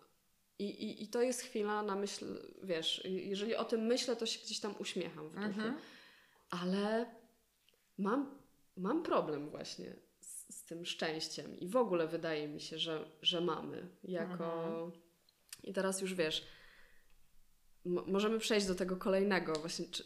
[0.60, 2.26] i, i, I to jest chwila na myśl,
[2.64, 5.46] wiesz, jeżeli o tym myślę, to się gdzieś tam uśmiecham w duchu.
[5.46, 5.78] Mhm.
[6.50, 7.06] Ale
[7.98, 8.38] mam,
[8.78, 13.42] mam problem właśnie z, z, tym szczęściem i w ogóle wydaje mi się, że, że
[13.42, 14.64] mamy jako...
[14.64, 14.92] Mhm.
[15.64, 16.48] I teraz już wiesz,
[17.86, 19.86] możemy przejść do tego kolejnego właśnie.
[19.86, 20.04] Czy,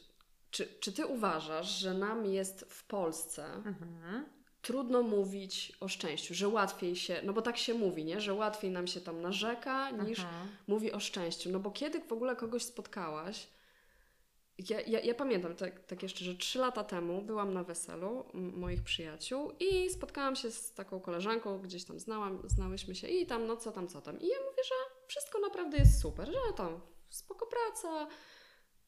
[0.51, 6.47] czy, czy ty uważasz, że nam jest w Polsce mhm trudno mówić o szczęściu, że
[6.47, 8.21] łatwiej się, no bo tak się mówi, nie?
[8.21, 10.45] że łatwiej nam się tam narzeka niż Aha.
[10.67, 11.51] mówi o szczęściu.
[11.51, 13.47] No bo kiedy w ogóle kogoś spotkałaś,
[14.69, 18.83] ja, ja, ja pamiętam tak, tak jeszcze, że trzy lata temu byłam na weselu moich
[18.83, 23.57] przyjaciół i spotkałam się z taką koleżanką, gdzieś tam znałam, znałyśmy się i tam, no
[23.57, 24.19] co tam, co tam.
[24.19, 24.75] I ja mówię, że
[25.07, 28.07] wszystko naprawdę jest super, że tam spoko praca,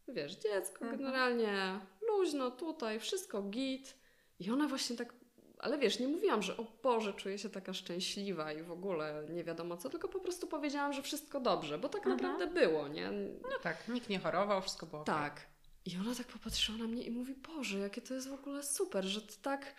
[0.07, 0.97] wiesz, dziecko, mhm.
[0.97, 3.97] generalnie luźno tutaj, wszystko git.
[4.39, 5.24] I ona właśnie tak
[5.59, 9.43] ale wiesz, nie mówiłam, że o Boże, czuję się taka szczęśliwa i w ogóle nie
[9.43, 12.17] wiadomo co, tylko po prostu powiedziałam, że wszystko dobrze, bo tak mhm.
[12.17, 13.11] naprawdę było, nie?
[13.41, 15.33] No tak, nikt nie chorował, wszystko było Tak.
[15.33, 15.45] Okay.
[15.85, 19.05] I ona tak popatrzyła na mnie i mówi, Boże, jakie to jest w ogóle super,
[19.05, 19.75] że ty tak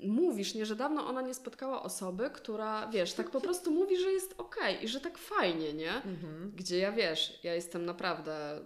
[0.00, 4.12] mówisz, nie, że dawno ona nie spotkała osoby, która, wiesz, tak po prostu mówi, że
[4.12, 5.94] jest okej okay i że tak fajnie, nie?
[5.94, 6.52] Mhm.
[6.56, 8.60] Gdzie ja, wiesz, ja jestem naprawdę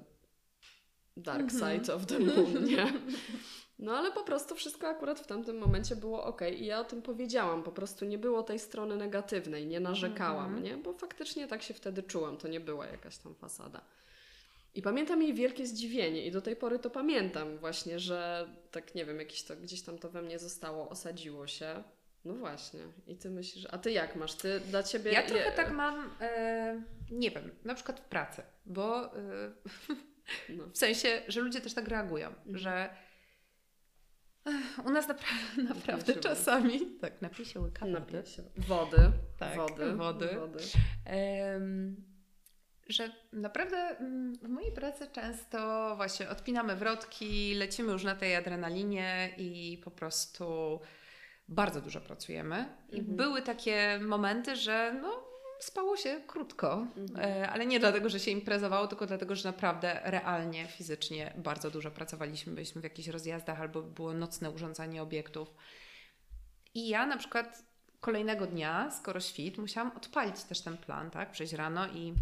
[1.17, 1.79] dark mhm.
[1.79, 2.93] side of the moon, nie?
[3.81, 7.03] No ale po prostu wszystko akurat w tamtym momencie było ok i ja o tym
[7.03, 7.63] powiedziałam.
[7.63, 10.63] Po prostu nie było tej strony negatywnej, nie narzekałam, -hmm.
[10.63, 10.77] nie?
[10.77, 13.81] Bo faktycznie tak się wtedy czułam, to nie była jakaś tam fasada.
[14.75, 19.05] I pamiętam jej wielkie zdziwienie i do tej pory to pamiętam właśnie, że tak nie
[19.05, 21.83] wiem, jakieś to, gdzieś tam to we mnie zostało, osadziło się.
[22.25, 22.81] No właśnie.
[23.07, 24.35] I ty myślisz, a ty jak masz?
[24.35, 25.13] Ty dla ciebie.
[25.13, 29.51] Ja trochę tak mam, e, nie wiem, na przykład w pracy, bo e,
[30.49, 30.65] no.
[30.73, 32.59] w sensie, że ludzie też tak reagują, mhm.
[32.59, 32.91] że
[34.85, 36.81] u nas napra- naprawdę czasami.
[37.01, 38.23] Tak, napij się łyka wody.
[38.27, 38.43] Się.
[38.57, 39.13] Wody.
[39.39, 39.97] Tak, wody.
[39.97, 40.29] wody.
[40.41, 40.59] wody.
[41.55, 41.97] Um,
[42.89, 49.31] że naprawdę mm, w mojej pracy często właśnie odpinamy wrotki, lecimy już na tej adrenalinie
[49.37, 50.81] i po prostu
[51.49, 52.69] bardzo dużo pracujemy.
[52.91, 53.17] I mhm.
[53.17, 55.30] były takie momenty, że no,
[55.61, 57.31] spało się krótko, mhm.
[57.31, 61.91] E, ale nie dlatego, że się imprezowało, tylko dlatego, że naprawdę realnie, fizycznie bardzo dużo
[61.91, 62.53] pracowaliśmy.
[62.53, 65.55] Byliśmy w jakichś rozjazdach albo było nocne urządzanie obiektów.
[66.75, 67.65] I ja na przykład
[68.01, 71.31] kolejnego dnia, skoro świt, musiałam odpalić też ten plan, tak?
[71.31, 72.15] Przejść rano i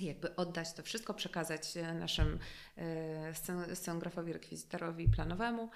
[0.00, 2.38] jakby oddać to wszystko, przekazać e, naszym
[2.76, 5.70] e, scenografowi, rekwizytorowi planowemu.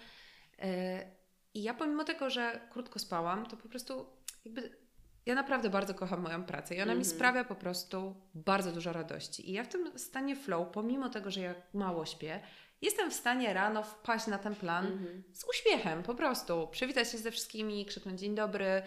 [1.55, 4.07] I ja pomimo tego, że krótko spałam, to po prostu
[4.45, 4.86] jakby
[5.27, 6.99] ja naprawdę bardzo kocham moją pracę i ona mm -hmm.
[6.99, 7.17] mi mhm.
[7.17, 9.51] sprawia po prostu bardzo dużo radości.
[9.51, 12.41] I ja w tym stanie flow, pomimo tego, że ja mało śpię,
[12.83, 15.23] jestem w stanie rano wpaść na ten plan mm -hmm.
[15.33, 18.83] z uśmiechem, po prostu przywitać się ze wszystkimi, krzyknąć dzień dobry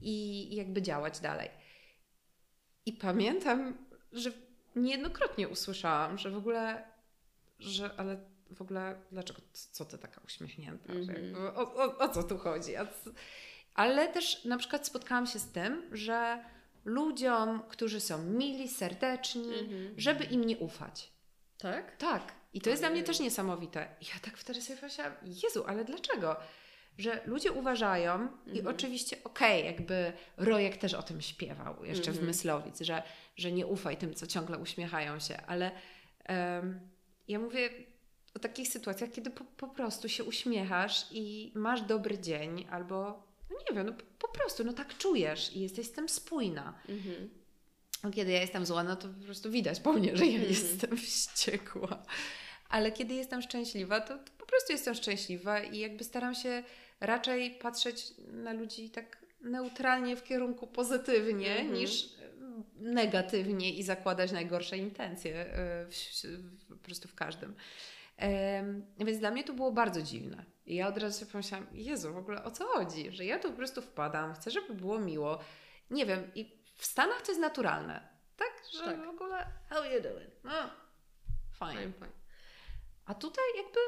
[0.00, 1.50] i, i jakby działać dalej.
[2.86, 4.32] I pamiętam, że
[4.76, 6.84] niejednokrotnie usłyszałam, że w ogóle,
[7.58, 8.16] że ale
[8.50, 10.92] w ogóle dlaczego, co ty taka uśmiechnięta?
[10.92, 11.56] Mm -hmm.
[11.56, 12.76] o, o, o, co tu chodzi?
[13.74, 16.44] Ale też na przykład spotkałam się z tym, że
[16.84, 19.94] ludziom, którzy są mili, serdeczni, -hmm.
[19.96, 21.12] żeby im nie ufać.
[21.58, 21.96] Tak?
[21.96, 22.32] Tak.
[22.54, 23.80] I to jest dla mnie też niesamowite.
[23.80, 26.36] Ja tak wtedy sobie pomyślałam, Jezu, ale dlaczego?
[26.98, 28.54] Że ludzie uważają, -hmm.
[28.54, 28.76] i mhm.
[28.76, 32.14] oczywiście okej, okay, jakby Rojek też o tym śpiewał jeszcze -hmm.
[32.14, 32.26] w mhm.
[32.26, 33.02] Myslowic, że,
[33.36, 35.70] że nie ufaj tym, co ciągle uśmiechają się, ale
[36.28, 36.80] um,
[37.28, 37.70] ja mówię
[38.34, 43.58] o takich sytuacjach, kiedy po, po prostu się uśmiechasz i masz dobry dzień, albo no
[43.70, 46.74] nie wiem, no po, prostu, no tak czujesz i jesteś z tym spójna.
[46.88, 47.30] Mhm.
[48.14, 50.50] Kiedy ja jestem zła, no to po prostu widać po mnie, że ja mhm.
[50.50, 52.02] jestem wściekła.
[52.68, 56.62] Ale kiedy jestem szczęśliwa, to, to, po prostu jestem szczęśliwa i jakby staram się
[57.00, 61.74] raczej patrzeć na ludzi tak neutralnie w kierunku pozytywnie mhm.
[61.74, 62.08] niż
[62.76, 67.54] negatywnie i zakładać najgorsze intencje e, w, w, po prostu w każdym.
[68.98, 70.44] Więc dla mnie to było bardzo dziwne.
[70.66, 73.12] I ja od razu sobie pomyślałam, Jezu, w ogóle o co chodzi?
[73.12, 75.38] Że ja tu po prostu wpadam, chcę, żeby było miło.
[75.90, 78.08] Nie wiem, i w Stanach to jest naturalne.
[78.36, 78.52] Tak?
[78.72, 79.04] Że tak.
[79.04, 80.30] w ogóle, how you doing?
[80.44, 80.70] No,
[81.58, 81.82] fine.
[81.82, 82.22] fine, fine.
[83.04, 83.80] A tutaj jakby,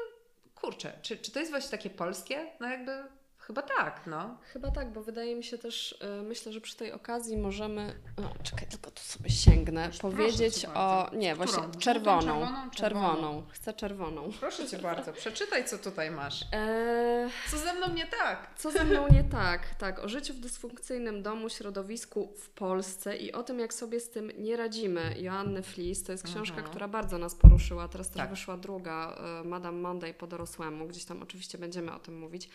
[0.55, 2.51] kurczę, czy, czy to jest właśnie takie polskie?
[2.59, 3.03] No jakby
[3.47, 4.37] Chyba tak, no.
[4.53, 7.99] Chyba tak, bo wydaje mi się też, yy, myślę, że przy tej okazji możemy.
[8.17, 9.83] O, czekaj, tylko tu sobie sięgnę.
[9.83, 11.09] Proszę powiedzieć o.
[11.13, 13.43] Nie, właśnie czerwoną, czerwoną, czerwoną.
[13.49, 14.29] Chcę czerwoną.
[14.39, 16.45] Proszę cię bardzo, przeczytaj, co tutaj masz.
[16.51, 17.29] Eee...
[17.51, 18.49] Co ze mną nie tak?
[18.57, 19.75] Co ze mną nie tak?
[19.75, 24.09] Tak, o życiu w dysfunkcyjnym domu, środowisku w Polsce i o tym, jak sobie z
[24.09, 25.15] tym nie radzimy.
[25.19, 26.69] Joanny Flis, to jest książka, mhm.
[26.69, 27.87] która bardzo nas poruszyła.
[27.87, 28.29] Teraz też tak.
[28.29, 30.87] wyszła druga, y, Madame Monday po dorosłemu.
[30.87, 32.49] Gdzieś tam oczywiście będziemy o tym mówić.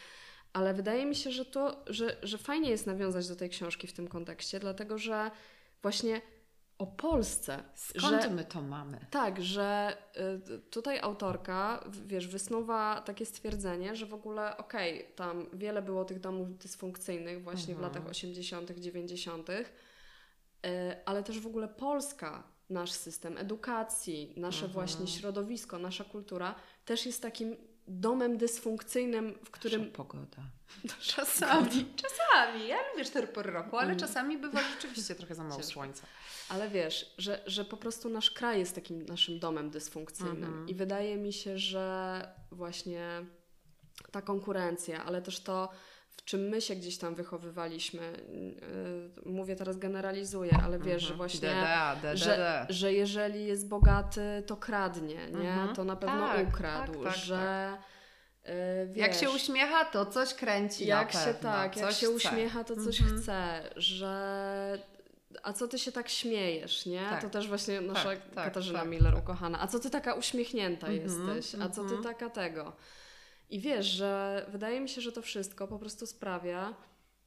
[0.53, 3.93] Ale wydaje mi się, że to, że, że fajnie jest nawiązać do tej książki w
[3.93, 5.31] tym kontekście, dlatego że
[5.83, 6.21] właśnie
[6.79, 7.63] o Polsce.
[7.75, 9.07] Skąd że, my to mamy?
[9.11, 9.97] Tak, że
[10.55, 16.05] y, tutaj autorka, wiesz, wysnuwa takie stwierdzenie, że w ogóle okej, okay, tam wiele było
[16.05, 17.79] tych domów dysfunkcyjnych właśnie mhm.
[17.79, 19.65] w latach 80., 90., y,
[21.07, 24.73] ale też w ogóle Polska, nasz system edukacji, nasze mhm.
[24.73, 27.57] właśnie środowisko, nasza kultura też jest takim
[27.90, 29.81] domem dysfunkcyjnym, w którym...
[29.81, 30.42] Nasza pogoda.
[31.14, 31.87] Czasami.
[31.96, 32.68] czasami.
[32.68, 33.98] Ja lubię cztery pory roku, ale mm.
[33.98, 36.07] czasami bywa rzeczywiście trochę za mało słońca.
[36.48, 40.66] Ale wiesz, że, że po prostu nasz kraj jest takim naszym domem dysfunkcyjnym.
[40.66, 40.70] -hmm.
[40.70, 43.24] I wydaje mi się, że właśnie
[44.11, 45.68] ta konkurencja, ale też to,
[46.16, 48.12] w czym my się gdzieś tam wychowywaliśmy.
[49.25, 51.16] Yy, mówię teraz generalizuję, ale wiesz, że mhm.
[51.16, 55.53] właśnie, da, da, da, że, że jeżeli jest bogaty, to kradnie, nie?
[55.53, 55.75] Mhm.
[55.75, 57.77] To na pewno tak, ukradł, tak, tak, że...
[58.44, 58.53] Yy,
[58.87, 60.87] wiesz, jak się uśmiecha, to coś kręci.
[60.87, 62.11] Jak się tak, jak się chce.
[62.11, 63.20] uśmiecha, to coś mhm.
[63.20, 64.79] chce, że
[65.42, 67.07] a co ty się tak śmiejesz, nie?
[67.11, 67.23] Tak.
[67.23, 69.61] To też właśnie nasza tak, tak, Katarzyna tak, Miller ukochana.
[69.61, 71.55] A co ty taka uśmiechnięta jesteś?
[71.62, 72.73] A co ty taka tego?
[73.51, 76.75] I wiesz, że wydaje mi się, że to wszystko po prostu sprawia,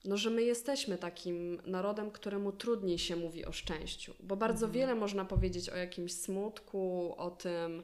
[0.06, 4.72] no, że my jesteśmy takim narodem, któremu trudniej się mówi o szczęściu, bo bardzo mhm.
[4.72, 7.84] wiele można powiedzieć o jakimś smutku, o tym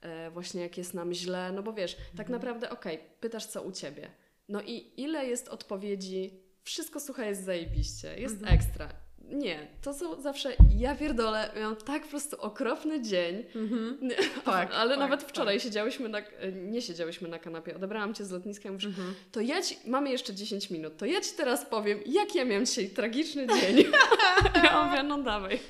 [0.00, 2.16] e, właśnie jak jest nam źle, no bo wiesz, tak mhm.
[2.16, 4.10] tak naprawdę okej, okay, pytasz co u ciebie.
[4.48, 8.54] No i ile jest odpowiedzi, wszystko słuchaj jest zajebiście, jest mhm.
[8.54, 8.88] ekstra
[9.30, 14.14] nie, to są zawsze, ja pierdolę, miałam tak po prostu okropny dzień, mm-hmm.
[14.44, 15.64] tak, ale tak, nawet wczoraj tak.
[15.64, 19.12] siedziałyśmy na, nie siedziałyśmy na kanapie, odebrałam Cię z lotniska i mówisz, mm-hmm.
[19.32, 22.66] to ja ci, mamy jeszcze 10 minut, to ja Ci teraz powiem, jak ja miałam
[22.66, 23.84] dzisiaj tragiczny dzień.
[24.64, 25.60] ja mówię, no dawaj.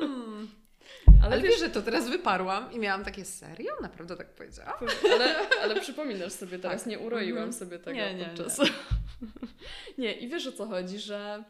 [0.00, 0.48] Hmm.
[1.22, 3.72] Ale, ale wiesz, że to teraz wyparłam i miałam takie serio?
[3.82, 4.74] Naprawdę tak powiedziałam?
[5.12, 6.90] Ale, ale przypominasz sobie teraz, tak.
[6.90, 7.58] nie uroiłam mm-hmm.
[7.58, 8.58] sobie tego nie, nie, podczas...
[8.58, 8.66] Nie.
[9.98, 11.44] nie, i wiesz o co chodzi, że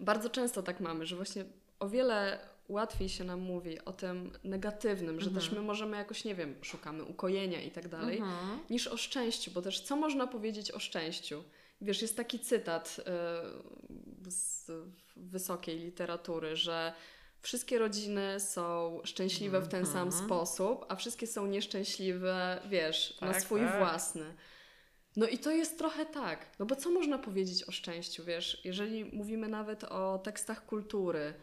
[0.00, 1.44] bardzo często tak mamy, że właśnie
[1.80, 2.38] o wiele
[2.68, 5.34] łatwiej się nam mówi o tym negatywnym, że mhm.
[5.34, 8.58] też my możemy jakoś, nie wiem, szukamy ukojenia i tak dalej, mhm.
[8.70, 11.44] niż o szczęściu, bo też co można powiedzieć o szczęściu?
[11.80, 13.00] Wiesz, jest taki cytat
[14.24, 14.70] yy, z
[15.16, 16.92] wysokiej literatury, że
[17.40, 20.24] wszystkie rodziny są szczęśliwe w ten sam mhm.
[20.24, 23.78] sposób, a wszystkie są nieszczęśliwe, wiesz, tak, na swój tak.
[23.78, 24.34] własny.
[25.18, 29.04] No i to jest trochę tak, no bo co można powiedzieć o szczęściu, wiesz, jeżeli
[29.04, 31.34] mówimy nawet o tekstach kultury,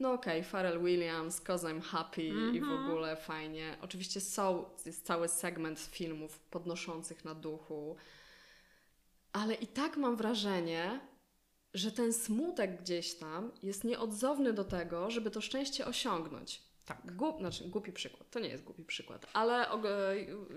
[0.00, 2.56] no okej, okay, Pharrell Williams, Cause I'm Happy mm -hmm.
[2.56, 2.90] i w mhm.
[2.90, 3.76] ogóle fajnie.
[3.80, 7.96] Oczywiście są, jest cały segment filmów podnoszących na duchu,
[9.32, 11.00] ale i tak mam wrażenie,
[11.74, 16.62] że ten smutek gdzieś tam jest nieodzowny do tego, żeby to szczęście osiągnąć.
[16.84, 17.16] Tak.
[17.16, 19.66] Głup, znaczy, głupi przykład, to nie jest głupi przykład, ale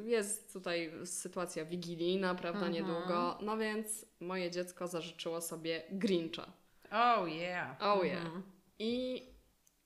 [0.03, 2.73] jest tutaj sytuacja wigilijna, prawda, mhm.
[2.73, 6.53] niedługo, no więc moje dziecko zażyczyło sobie Grincha.
[6.91, 7.77] Oh yeah.
[7.79, 8.25] Oh yeah.
[8.25, 8.43] Mhm.
[8.79, 9.23] I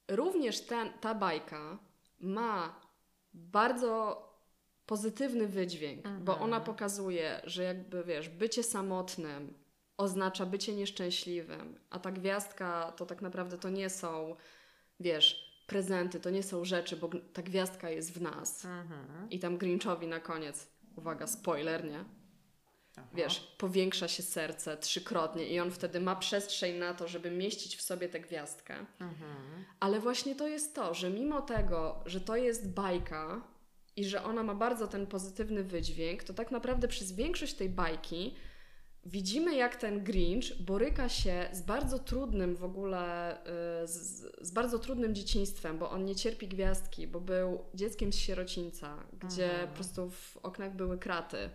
[0.08, 1.78] również ten, ta bajka
[2.20, 2.82] ma
[3.34, 4.24] bardzo
[4.86, 6.26] pozytywny wydźwięk, mhm.
[6.26, 9.54] bo ona pokazuje, że jakby wiesz, bycie samotnym
[9.98, 14.36] oznacza bycie nieszczęśliwym, a ta gwiazdka to tak naprawdę to nie są,
[15.00, 18.66] wiesz, prezenty, to nie są rzeczy, bo ta gwiazdka jest w nas.
[18.66, 19.30] Mhm.
[19.30, 22.06] I tam Grinchowi na koniec, uwaga, spoiler, nie?
[22.98, 23.08] Aha.
[23.14, 27.82] Wiesz, powiększa się serce trzykrotnie i on wtedy ma przestrzeń na to, żeby mieścić w
[27.82, 28.76] sobie tę gwiazdkę.
[29.00, 29.66] Mhm.
[29.80, 33.42] Ale właśnie to jest to, że mimo tego, że to jest bajka
[33.96, 38.36] i że ona ma bardzo ten pozytywny wydźwięk, to tak naprawdę przez większość tej bajki
[39.06, 43.38] widzimy, jak ten Grinch boryka się z bardzo trudnym w ogóle,
[43.84, 48.16] y, z, z, bardzo trudnym dzieciństwem, bo on nie cierpi gwiazdki, bo był dzieckiem z
[48.16, 49.68] sierocińca, gdzie mhm.
[49.68, 51.50] po prostu w oknach były kraty.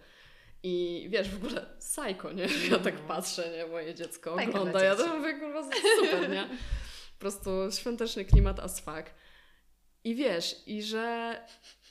[0.63, 2.49] I wiesz, w ogóle sajko, nie?
[2.71, 3.09] Ja tak mhm.
[3.09, 3.67] patrzę, nie?
[3.67, 5.63] Moje dziecko ogląda, ja to mówię, kurwa,
[6.03, 6.49] super, nie?
[7.15, 9.15] Po prostu świąteczny klimat as fuck.
[10.05, 11.37] I wiesz, i że,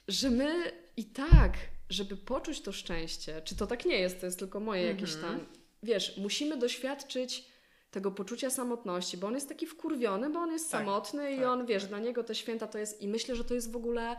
[0.07, 1.57] że my i tak
[1.93, 5.45] żeby poczuć to szczęście, czy to tak nie jest, to jest tylko moje jakieś tam,
[5.83, 7.45] wiesz, musimy doświadczyć
[7.91, 11.43] tego poczucia samotności, bo on jest taki wkurwiony, bo on jest tak, samotny tak, i
[11.43, 11.89] on, wiesz, tak.
[11.89, 14.15] dla niego te święta to jest, i myślę, że to jest w ogóle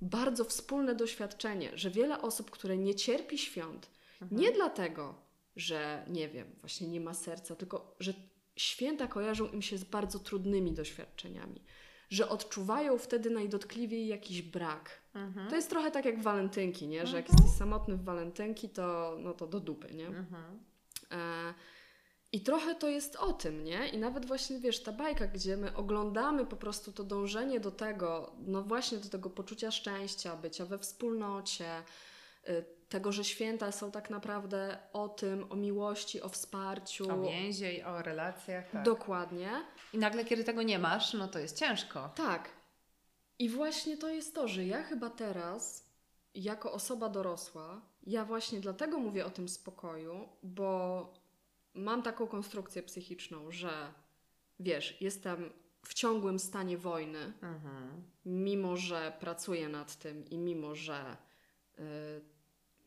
[0.00, 3.90] bardzo wspólne doświadczenie, że wiele osób, które nie cierpi świąt,
[4.22, 4.40] mhm.
[4.40, 5.14] nie dlatego,
[5.56, 8.14] że nie wiem, właśnie nie ma serca, tylko że
[8.56, 11.64] święta kojarzą im się z bardzo trudnymi doświadczeniami
[12.10, 14.90] że odczuwają wtedy najdotkliwiej jakiś brak.
[15.14, 15.50] Mhm.
[15.50, 17.06] To jest trochę tak jak walentynki, nie?
[17.06, 17.42] Że jak mhm.
[17.42, 20.06] jesteś samotny w walentynki, to, no to do dupy, nie?
[20.06, 20.58] Mhm.
[21.12, 21.54] E,
[22.32, 23.88] I trochę to jest o tym, nie?
[23.88, 28.32] I nawet właśnie, wiesz, ta bajka, gdzie my oglądamy po prostu to dążenie do tego,
[28.38, 31.82] no właśnie do tego poczucia szczęścia, bycia we wspólnocie,
[32.48, 37.12] y, tego, że święta są tak naprawdę o tym, o miłości, o wsparciu.
[37.12, 38.70] O więzie i o relacjach.
[38.70, 38.84] Tak.
[38.84, 39.50] Dokładnie.
[39.92, 42.10] I nagle, kiedy tego nie masz, no to jest ciężko.
[42.14, 42.50] Tak.
[43.38, 45.88] I właśnie to jest to, że ja chyba teraz,
[46.34, 51.14] jako osoba dorosła, ja właśnie dlatego mówię o tym spokoju, bo
[51.74, 53.92] mam taką konstrukcję psychiczną, że
[54.60, 55.52] wiesz, jestem
[55.86, 58.02] w ciągłym stanie wojny, mhm.
[58.24, 61.16] mimo że pracuję nad tym i mimo że.
[61.78, 62.37] Yy,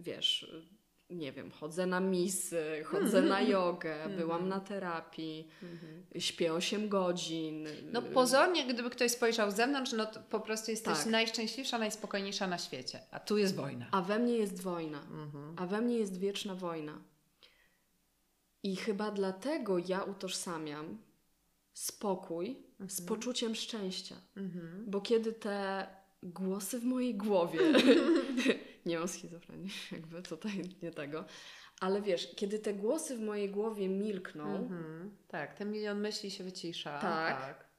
[0.02, 0.52] wiesz,
[1.12, 4.18] nie wiem, chodzę na misy, chodzę na jogę, mhm.
[4.18, 6.04] byłam na terapii, mhm.
[6.20, 7.68] śpię 8 godzin.
[7.92, 11.06] No pozornie, gdyby ktoś spojrzał z zewnątrz, no to po prostu jesteś tak.
[11.06, 13.00] najszczęśliwsza, najspokojniejsza na świecie.
[13.12, 13.88] A tu jest wojna.
[13.92, 15.02] A we mnie jest wojna.
[15.02, 15.56] Mhm.
[15.58, 17.02] A we mnie jest wieczna wojna.
[18.64, 20.98] I chyba dlatego ja utożsamiam
[21.74, 24.16] spokój z poczuciem szczęścia.
[24.88, 25.88] Bo kiedy te
[26.24, 27.60] głosy w mojej głowie
[28.86, 30.52] nie mam schizofrenii, jakby tutaj
[30.82, 31.26] nie tego.
[31.80, 34.56] Ale wiesz, kiedy te głosy w mojej głowie milkną.
[34.56, 35.18] Mhm.
[35.28, 37.00] Tak, ten milion myśli się wycisza.
[37.00, 37.70] Tak, tak.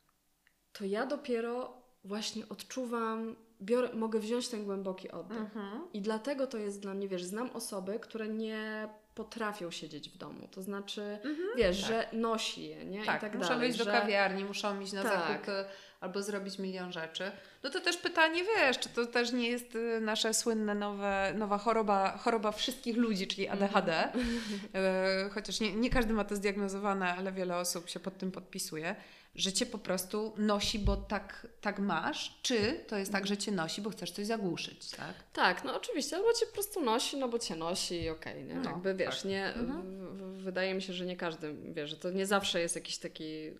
[0.73, 5.39] To ja dopiero właśnie odczuwam, biorę, mogę wziąć ten głęboki oddech.
[5.39, 5.89] Mhm.
[5.93, 10.49] I dlatego to jest dla mnie, wiesz, znam osoby, które nie potrafią siedzieć w domu.
[10.51, 11.89] To znaczy, mhm, wiesz, tak.
[11.89, 13.05] że nosi je, nie?
[13.05, 13.85] Tak, I tak muszą dalej, wyjść że...
[13.85, 15.29] do kawiarni, muszą iść na tak.
[15.29, 15.65] zakupy
[16.03, 17.31] albo zrobić milion rzeczy.
[17.63, 21.59] No to też pytanie, wiesz, czy to też nie jest y, nasze słynne nowe, nowa
[21.59, 24.13] choroba, choroba wszystkich ludzi, czyli ADHD.
[24.13, 25.31] Mm.
[25.31, 28.95] Chociaż nie, nie każdy ma to zdiagnozowane, ale wiele osób się pod tym podpisuje
[29.35, 33.53] że cię po prostu nosi, bo tak, tak masz, czy to jest tak, że cię
[33.53, 35.15] nosi, bo chcesz coś zagłuszyć, tak?
[35.33, 38.45] Tak, no oczywiście, albo cię po prostu nosi, no bo cię nosi i okej, okay,
[38.45, 38.55] nie?
[38.55, 39.25] No, Jakby wiesz, tak.
[39.25, 40.43] nie, mhm.
[40.43, 43.51] wydaje mi się, że nie każdy wie, że to nie zawsze jest jakiś taki,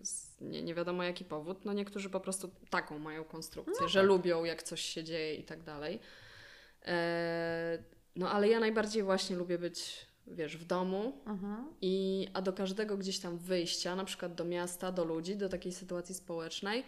[0.43, 4.07] nie, nie wiadomo jaki powód, no niektórzy po prostu taką mają konstrukcję, no, że tak.
[4.07, 5.99] lubią jak coś się dzieje i tak dalej.
[6.85, 7.83] E,
[8.15, 11.67] no ale ja najbardziej właśnie lubię być wiesz, w domu, mhm.
[11.81, 15.71] i, a do każdego gdzieś tam wyjścia, na przykład do miasta, do ludzi, do takiej
[15.71, 16.83] sytuacji społecznej,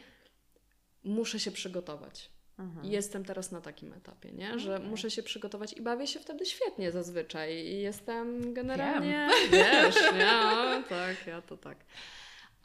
[1.03, 2.31] muszę się przygotować.
[2.59, 2.85] Mhm.
[2.85, 4.59] Jestem teraz na takim etapie, nie?
[4.59, 4.87] że okay.
[4.87, 7.53] muszę się przygotować i bawię się wtedy świetnie zazwyczaj.
[7.53, 9.51] I jestem generalnie, Wiem.
[9.51, 10.31] wiesz, nie?
[10.31, 11.77] O, tak, ja to tak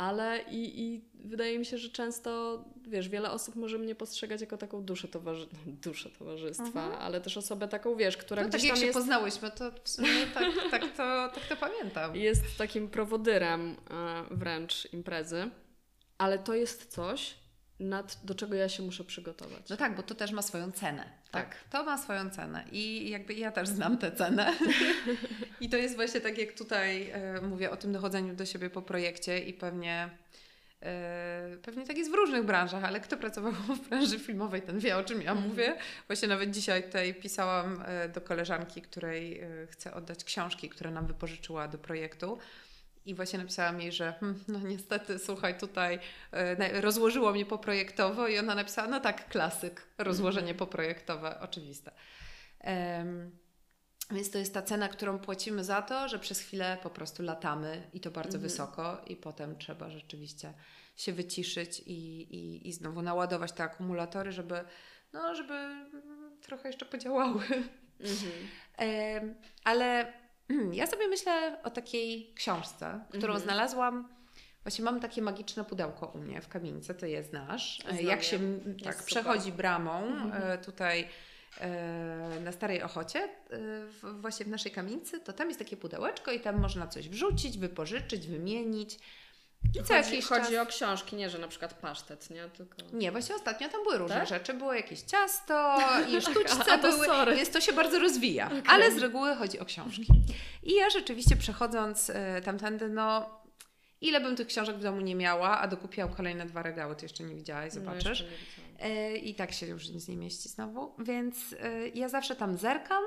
[0.01, 4.57] ale i, i wydaje mi się, że często, wiesz, wiele osób może mnie postrzegać jako
[4.57, 5.47] taką duszę, towarzy
[5.85, 6.93] duszę towarzystwa, mhm.
[6.93, 8.99] ale też osobę taką, wiesz, która no, gdzieś tak tam jak się jest...
[8.99, 12.17] poznałyśmy, to w sumie tak, tak, to, tak to pamiętam.
[12.17, 15.51] Jest takim prowodyrem e, wręcz imprezy,
[16.19, 17.35] ale to jest coś,
[17.81, 19.69] nad, do czego ja się muszę przygotować.
[19.71, 21.20] No tak, bo to też ma swoją cenę.
[21.31, 21.49] Tak.
[21.49, 21.57] tak.
[21.71, 24.53] To ma swoją cenę i jakby ja też znam tę cenę.
[25.61, 28.83] I to jest właśnie tak, jak tutaj e, mówię o tym dochodzeniu do siebie po
[28.83, 30.11] projekcie i pewnie
[30.83, 33.53] e, Pewnie tak jest w różnych branżach, ale kto pracował
[33.83, 35.67] w branży filmowej, ten wie o czym ja mówię.
[35.67, 35.87] Mhm.
[36.07, 41.69] Właśnie nawet dzisiaj tutaj pisałam e, do koleżanki, której chcę oddać książki, które nam wypożyczyła
[41.69, 42.39] do projektu.
[43.07, 45.99] I właśnie napisałam jej, że hm, no niestety, słuchaj, tutaj
[46.33, 51.93] e, rozłożyło mnie poprojektowo i ona napisała, no tak, klasyk, rozłożenie poprojektowe, oczywiste.
[52.65, 53.31] Um,
[54.11, 57.91] więc to jest ta cena, którą płacimy za to, że przez chwilę po prostu latamy
[57.93, 58.43] i to bardzo mhm.
[58.43, 60.55] wysoko i potem trzeba rzeczywiście
[60.97, 64.65] się wyciszyć i, i, i znowu naładować te akumulatory, żeby,
[65.13, 65.55] no, żeby
[66.43, 67.43] trochę jeszcze podziałały.
[68.01, 68.33] Mhm.
[69.23, 69.35] Um,
[69.65, 70.13] ale
[70.73, 73.43] Ja sobie myślę o takiej książce, którą mhm.
[73.43, 74.09] znalazłam.
[74.63, 77.79] Właśnie mam takie magiczne pudełko u mnie w kamienicy, to je znasz.
[77.79, 78.39] Znam Jak się
[78.85, 80.43] tak, przechodzi bramą mhm.
[80.53, 81.09] E, tutaj
[81.61, 86.41] e, na Starej Ochocie, e, właśnie w naszej kamienicy, to tam jest takie pudełeczko i
[86.41, 88.99] tam można coś wrzucić, wypożyczyć, wymienić.
[89.75, 90.67] I co chodzi, chodzi czas...
[90.67, 92.49] o książki, nie, że na przykład pasztet, nie?
[92.49, 92.77] Tylko...
[92.93, 94.29] Nie, właśnie ostatnio tam były różne tak?
[94.29, 94.55] rzeczy.
[94.55, 95.79] Było jakieś ciasto
[96.11, 97.37] i sztuczce były, sorry.
[97.37, 98.47] więc to się bardzo rozwija.
[98.47, 98.63] Okay.
[98.69, 100.07] Ale z reguły chodzi o książki.
[100.63, 103.41] I ja rzeczywiście przechodząc y, tamtędy, no
[104.01, 107.25] ile bym tych książek w domu nie miała, a dokupiłam kolejne dwa regały, to jeszcze
[107.25, 108.25] nie widziałaś, no, zobaczysz.
[108.81, 110.95] No, y, I tak się już nic nie mieści znowu.
[110.99, 113.03] Więc y, ja zawsze tam zerkam,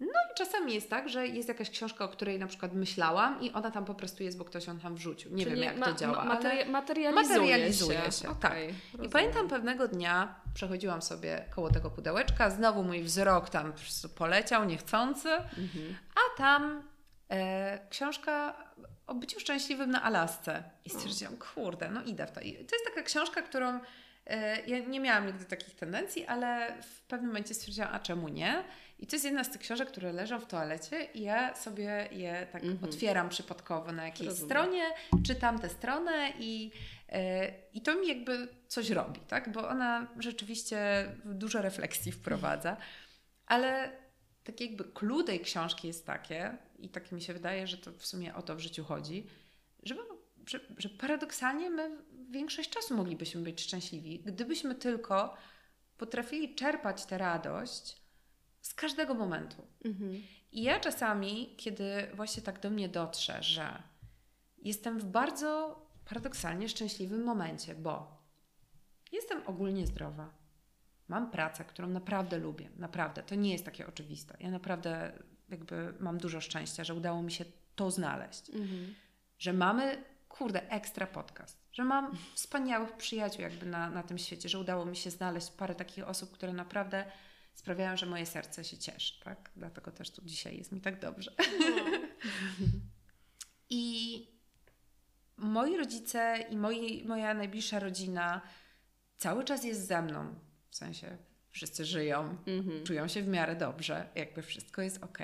[0.00, 3.52] no i czasami jest tak, że jest jakaś książka, o której na przykład myślałam i
[3.52, 5.34] ona tam po prostu jest, bo ktoś ją tam wrzucił.
[5.34, 6.24] Nie Czyli wiem, jak ma, to działa.
[6.24, 8.12] Ma, materi- materializuje, materializuje się.
[8.12, 8.28] się.
[8.28, 8.52] Okay, tak.
[8.92, 9.06] Rozumiem.
[9.06, 13.72] I pamiętam pewnego dnia przechodziłam sobie koło tego pudełeczka, znowu mój wzrok tam
[14.14, 15.96] poleciał niechcący, mhm.
[16.14, 16.82] a tam
[17.30, 18.54] e, książka
[19.06, 20.62] o byciu szczęśliwym na Alasce.
[20.84, 22.40] I stwierdziłam, kurde, no idę w to.
[22.40, 23.80] I to jest taka książka, którą
[24.26, 28.64] e, ja nie miałam nigdy takich tendencji, ale w pewnym momencie stwierdziłam, a czemu nie?
[29.04, 32.46] I to jest jedna z tych książek, które leżą w toalecie i ja sobie je
[32.52, 32.84] tak mm -hmm.
[32.84, 34.50] otwieram przypadkowo na jakiejś Rozumiem.
[34.50, 34.82] stronie,
[35.26, 37.18] czytam tę stronę i, yy,
[37.72, 39.52] i to mi jakby coś robi, tak?
[39.52, 42.76] Bo ona rzeczywiście dużo refleksji wprowadza,
[43.46, 43.92] ale
[44.44, 48.06] tak jakby clue tej książki jest takie i tak mi się wydaje, że to w
[48.06, 49.26] sumie o to w życiu chodzi,
[49.82, 50.00] żeby,
[50.46, 51.90] że, że paradoksalnie my
[52.30, 55.36] większość czasu moglibyśmy być szczęśliwi, gdybyśmy tylko
[55.96, 58.03] potrafili czerpać tę radość
[58.64, 59.66] z każdego momentu.
[59.84, 60.22] Mhm.
[60.52, 61.84] I ja czasami, kiedy
[62.14, 63.82] właśnie tak do mnie dotrze, że
[64.58, 68.22] jestem w bardzo paradoksalnie szczęśliwym momencie, bo
[69.12, 70.34] jestem ogólnie zdrowa.
[71.08, 73.22] Mam pracę, którą naprawdę lubię, naprawdę.
[73.22, 74.36] To nie jest takie oczywiste.
[74.40, 75.12] Ja naprawdę
[75.48, 77.44] jakby mam dużo szczęścia, że udało mi się
[77.74, 78.50] to znaleźć.
[78.50, 78.94] Mhm.
[79.38, 81.64] Że mamy, kurde, ekstra podcast.
[81.72, 85.74] Że mam wspaniałych przyjaciół jakby na, na tym świecie, że udało mi się znaleźć parę
[85.74, 87.04] takich osób, które naprawdę
[87.54, 89.50] sprawiają, że moje serce się cieszy, tak?
[89.56, 91.32] Dlatego też tu dzisiaj jest mi tak dobrze.
[91.38, 91.98] No.
[93.70, 94.26] I
[95.36, 98.40] moi rodzice i moi, moja najbliższa rodzina
[99.16, 100.34] cały czas jest ze mną.
[100.70, 101.16] W sensie
[101.50, 102.82] wszyscy żyją, mm-hmm.
[102.82, 105.18] czują się w miarę dobrze, jakby wszystko jest ok.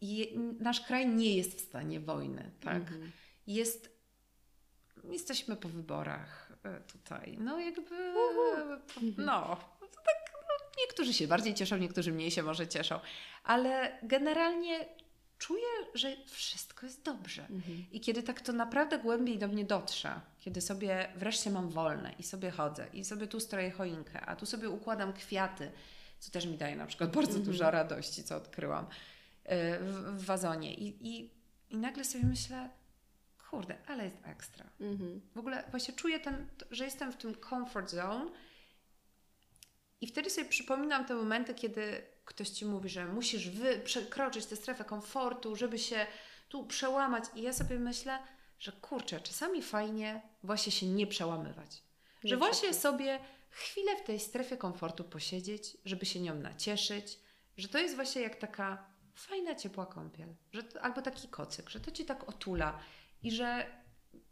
[0.00, 2.82] I nasz kraj nie jest w stanie wojny, tak?
[2.82, 3.10] Mm-hmm.
[3.46, 3.98] Jest,
[5.04, 7.36] jesteśmy po wyborach e, tutaj.
[7.40, 9.14] No jakby, uh-huh.
[9.18, 9.56] no,
[10.78, 13.00] Niektórzy się bardziej cieszą, niektórzy mniej się może cieszą,
[13.44, 14.86] ale generalnie
[15.38, 17.42] czuję, że wszystko jest dobrze.
[17.42, 17.84] Mhm.
[17.92, 22.22] I kiedy tak to naprawdę głębiej do mnie dotrze, kiedy sobie wreszcie mam wolne i
[22.22, 25.72] sobie chodzę i sobie tu stroję choinkę, a tu sobie układam kwiaty,
[26.18, 27.46] co też mi daje na przykład bardzo mhm.
[27.46, 28.86] dużo radości, co odkryłam
[29.80, 30.74] w, w wazonie.
[30.74, 31.30] I, i,
[31.70, 32.70] I nagle sobie myślę,
[33.50, 34.66] kurde, ale jest ekstra.
[34.80, 35.20] Mhm.
[35.34, 38.30] W ogóle właśnie czuję ten, że jestem w tym comfort zone,
[40.00, 44.56] i wtedy sobie przypominam te momenty, kiedy ktoś ci mówi, że musisz wy, przekroczyć tę
[44.56, 46.06] strefę komfortu, żeby się
[46.48, 47.24] tu przełamać.
[47.34, 48.18] I ja sobie myślę,
[48.58, 51.82] że kurczę, czasami fajnie właśnie się nie przełamywać.
[52.24, 53.20] Nie że właśnie sobie
[53.50, 57.18] chwilę w tej strefie komfortu posiedzieć, żeby się nią nacieszyć,
[57.56, 61.80] że to jest właśnie jak taka fajna, ciepła kąpiel, że to, albo taki kocyk, że
[61.80, 62.78] to ci tak otula
[63.22, 63.66] i że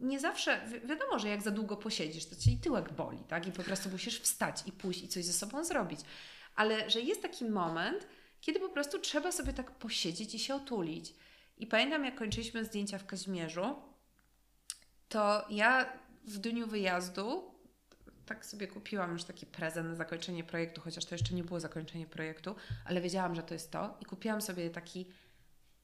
[0.01, 3.47] nie zawsze, wi wiadomo, że jak za długo posiedzisz, to ci tyłek boli, tak?
[3.47, 6.01] I po prostu musisz wstać i pójść i coś ze sobą zrobić.
[6.55, 8.07] Ale że jest taki moment,
[8.41, 11.15] kiedy po prostu trzeba sobie tak posiedzieć i się otulić.
[11.59, 13.77] I pamiętam, jak kończyliśmy zdjęcia w Kazimierzu,
[15.09, 15.93] to ja
[16.25, 17.59] w dniu wyjazdu
[18.29, 22.07] tak sobie kupiłam już taki prezent na zakończenie projektu, chociaż to jeszcze nie było zakończenie
[22.07, 22.55] projektu,
[22.85, 23.97] ale wiedziałam, że to jest to.
[24.01, 25.07] I kupiłam sobie taki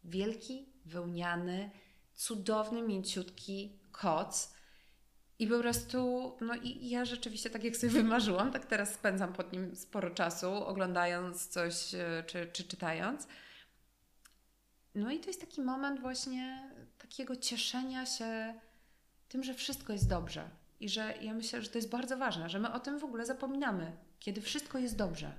[0.04, 1.70] wielki, wełniany,
[2.14, 4.54] cudowny, mięciutki koc.
[5.38, 9.52] I po prostu, no i ja rzeczywiście tak jak sobie wymarzyłam, tak teraz spędzam pod
[9.52, 13.28] nim sporo czasu, oglądając coś e, czy, czy czytając.
[14.94, 18.54] No i to jest taki moment właśnie takiego cieszenia się
[19.28, 20.50] tym, że wszystko jest dobrze.
[20.80, 23.26] I że ja myślę, że to jest bardzo ważne, że my o tym w ogóle
[23.26, 25.32] zapominamy, kiedy wszystko jest dobrze.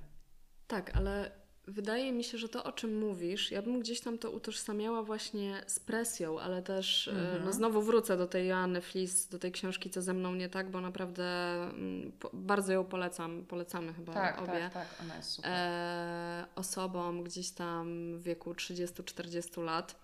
[0.66, 1.30] Tak, ale
[1.66, 5.62] wydaje mi się, że to, o czym mówisz, ja bym gdzieś tam to utożsamiała właśnie
[5.66, 7.44] z presją, ale też, mm-hmm.
[7.44, 10.70] no znowu wrócę do tej Joanny Flis, do tej książki Co ze mną nie tak,
[10.70, 11.24] bo naprawdę
[11.62, 14.70] mm, bardzo ją polecam, polecamy chyba tak, obie.
[14.72, 15.50] Tak, tak, ona jest super.
[15.54, 19.96] E, osobom gdzieś tam w wieku 30-40 lat.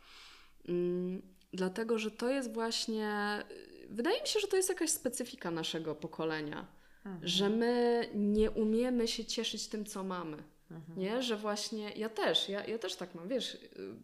[0.69, 3.43] Mm, dlatego, że to jest właśnie,
[3.91, 6.67] wydaje mi się, że to jest jakaś specyfika naszego pokolenia,
[7.05, 7.29] mhm.
[7.29, 10.52] że my nie umiemy się cieszyć tym, co mamy.
[10.77, 10.99] Mhm.
[10.99, 13.95] Nie, że właśnie ja też, ja, ja też tak mam, wiesz, y,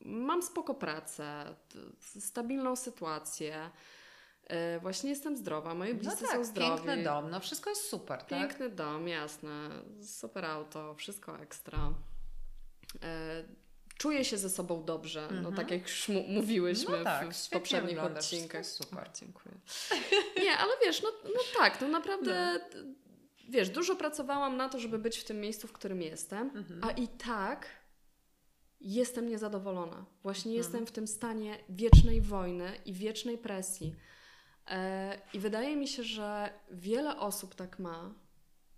[0.00, 1.54] mam spoko pracę,
[2.20, 3.70] stabilną sytuację.
[4.76, 6.70] Y, właśnie jestem zdrowa, moi no bliscy no tak, są zdrowi.
[6.70, 8.28] Piękny dom, no wszystko jest super, tak?
[8.28, 8.74] Piękny tak?
[8.74, 9.70] dom, jasne,
[10.02, 11.94] super auto, wszystko ekstra.
[12.94, 12.98] Y,
[13.98, 17.98] czuję się ze sobą dobrze, no tak jak już mówiłyśmy no tak, w, w poprzednich
[17.98, 18.66] odcinkach.
[18.66, 19.54] Super, dziękuję.
[20.44, 22.92] Nie, ale wiesz, no, no tak, no naprawdę no
[23.48, 26.84] wiesz, dużo pracowałam na to, żeby być w tym miejscu, w którym jestem, mhm.
[26.84, 27.66] a i tak
[28.80, 30.06] jestem niezadowolona.
[30.22, 30.56] Właśnie mhm.
[30.56, 33.94] jestem w tym stanie wiecznej wojny i wiecznej presji.
[34.66, 38.14] E, I wydaje mi się, że wiele osób tak ma,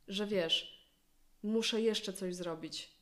[0.09, 0.89] że wiesz,
[1.43, 2.94] muszę jeszcze coś zrobić,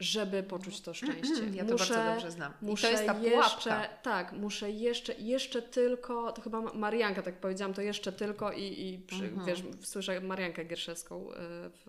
[0.00, 1.46] żeby poczuć to szczęście.
[1.52, 2.52] Ja to muszę, bardzo dobrze znam.
[2.62, 7.40] I muszę to jest ta jeszcze, Tak, muszę jeszcze, jeszcze tylko, to chyba Marianka tak
[7.40, 9.46] powiedziałam, to jeszcze tylko i, i przy, mhm.
[9.46, 11.36] wiesz, słyszę Mariankę Gierszewską, e,
[11.70, 11.82] w,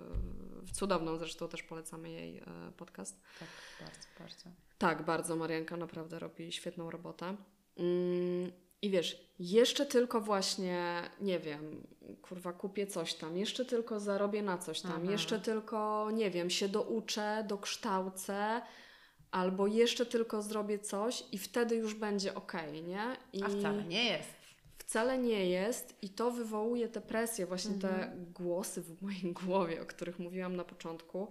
[0.64, 2.44] w, cudowną zresztą też polecamy jej e,
[2.78, 3.22] podcast.
[3.40, 3.50] Tak,
[3.80, 4.50] bardzo, bardzo.
[4.78, 7.36] Tak, bardzo Marianka naprawdę robi świetną robotę.
[7.78, 8.52] Mm,
[8.86, 11.88] i wiesz, jeszcze tylko właśnie, nie wiem,
[12.22, 15.12] kurwa, kupię coś tam, jeszcze tylko zarobię na coś tam, mhm.
[15.12, 18.62] jeszcze tylko, nie wiem, się douczę, dokształcę,
[19.32, 23.18] albo jeszcze tylko zrobię coś i wtedy już będzie ok, nie?
[23.34, 24.30] I A wcale nie jest.
[24.78, 27.94] Wcale nie jest i to wywołuje tę presję, właśnie mhm.
[27.94, 31.28] te głosy w mojej głowie, o których mówiłam na początku,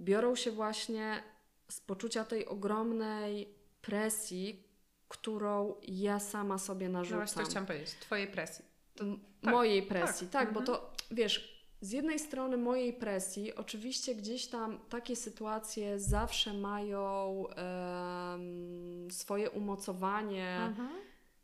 [0.00, 1.22] biorą się właśnie
[1.68, 4.69] z poczucia tej ogromnej presji,
[5.10, 7.18] którą ja sama sobie narzucam.
[7.18, 8.64] No właśnie to chciałam powiedzieć, Twojej presji.
[8.94, 9.04] To,
[9.40, 10.66] tak, mojej presji, tak, tak mhm.
[10.66, 17.28] bo to wiesz, z jednej strony mojej presji, oczywiście gdzieś tam takie sytuacje zawsze mają
[17.30, 20.88] um, swoje umocowanie mhm.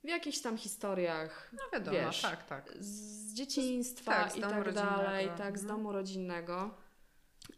[0.05, 1.51] w jakichś tam historiach.
[1.53, 2.73] No wiadomo, wiesz, tak, tak.
[2.81, 5.67] Z dzieciństwa tak, z i tak dalej, tak, z mhm.
[5.79, 6.86] domu rodzinnego.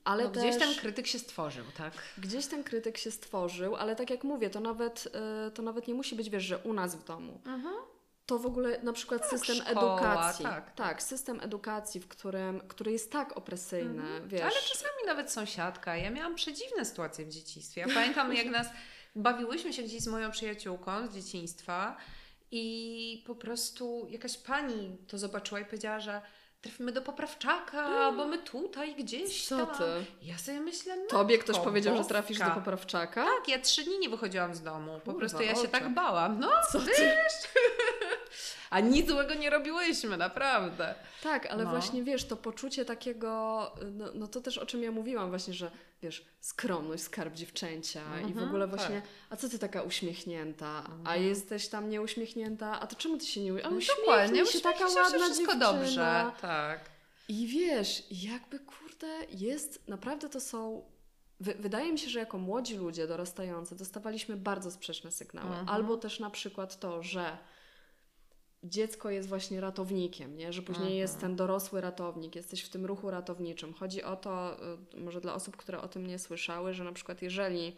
[0.05, 1.93] Ale no, też, gdzieś ten krytyk się stworzył, tak?
[2.19, 5.09] Gdzieś ten krytyk się stworzył, ale tak jak mówię, to nawet,
[5.49, 7.41] y, to nawet nie musi być, wiesz, że u nas w domu.
[7.47, 7.75] Mhm.
[8.27, 10.45] To w ogóle na przykład tak, system szkoła, edukacji.
[10.45, 10.75] Tak.
[10.75, 14.29] tak, system edukacji, w którym, który jest tak opresyjny, mhm.
[14.29, 14.43] wiesz.
[14.43, 15.97] Ale czasami nawet sąsiadka.
[15.97, 17.81] Ja miałam przedziwne sytuacje w dzieciństwie.
[17.81, 18.67] Ja pamiętam, jak nas
[19.17, 21.97] bawiłyśmy się gdzieś z moją przyjaciółką z dzieciństwa
[22.51, 26.23] i po prostu jakaś pani to zobaczyła i powiedziała, że
[26.61, 29.77] trafimy do poprawczaka, bo my tutaj gdzieś Co tam.
[29.77, 29.85] ty?
[30.23, 33.25] Ja sobie myślę, no Tobie ktoś powiedział, że trafisz do poprawczaka?
[33.25, 34.93] Tak, ja trzy dni nie wychodziłam z domu.
[34.93, 36.41] Po Kurwa, prostu ja się tak bałam.
[36.41, 36.91] No, Co ty?
[38.71, 40.95] A nic złego nie robiłyśmy, naprawdę.
[41.23, 41.71] Tak, ale no.
[41.71, 45.71] właśnie wiesz, to poczucie takiego, no, no, to też o czym ja mówiłam właśnie, że
[46.03, 49.11] wiesz, skromność, skarb dziewczęcia i w mhm, ogóle właśnie, tak.
[49.31, 51.23] a co ty taka uśmiechnięta, a mhm.
[51.23, 53.89] jesteś tam nieuśmiechnięta, a to czemu ty się nie uśmiechniesz?
[53.89, 55.73] No dokładnie, się, taka ładna wszystko dziewczyna.
[55.73, 56.91] dobrze, tak.
[57.29, 60.83] I wiesz, jakby kurde, jest, naprawdę to są
[61.41, 65.49] wydaje mi się, że jako młodzi ludzie dorastający dostawaliśmy bardzo sprzeczne sygnały.
[65.49, 65.69] Mhm.
[65.69, 67.39] Albo też na przykład to, że
[68.69, 70.53] dziecko jest właśnie ratownikiem, nie?
[70.53, 71.31] że później jest mhm.
[71.31, 73.75] ten dorosły ratownik, jesteś w tym ruchu ratowniczym.
[73.75, 74.57] Chodzi o to,
[74.95, 77.77] y, może dla osób, które o tym nie słyszały, że na przykład jeżeli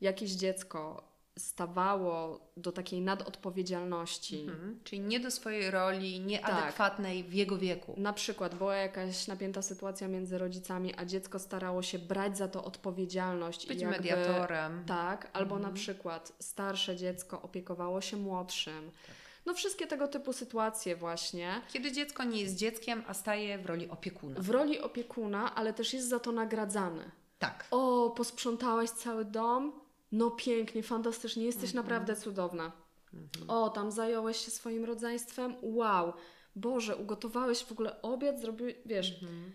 [0.00, 4.40] jakieś dziecko stawało do takiej nadodpowiedzialności.
[4.40, 4.80] Mhm.
[4.84, 7.30] Czyli nie do swojej roli, nieadekwatnej tak.
[7.30, 7.94] w jego wieku.
[7.96, 12.64] Na przykład była jakaś napięta sytuacja między rodzicami, a dziecko starało się brać za to
[12.64, 13.66] odpowiedzialność.
[13.66, 14.84] Być jakby, mediatorem.
[14.86, 15.72] Tak, albo mhm.
[15.72, 18.90] na przykład starsze dziecko opiekowało się młodszym.
[19.06, 21.62] Tak no wszystkie tego typu sytuacje właśnie.
[21.72, 24.40] Kiedy dziecko nie jest dzieckiem, a staje w roli opiekuna.
[24.40, 27.10] W roli opiekuna, ale też jest za to nagradzany.
[27.38, 27.66] Tak.
[27.70, 29.72] O, posprzątałaś cały dom?
[30.12, 31.84] No pięknie, fantastycznie, jesteś mhm.
[31.84, 32.72] naprawdę cudowna.
[33.14, 33.50] Mhm.
[33.50, 35.54] O, tam zająłeś się swoim rodzeństwem?
[35.62, 36.12] Wow.
[36.56, 39.52] Boże, ugotowałeś w ogóle obiad, zrobiłeś, wiesz, mhm.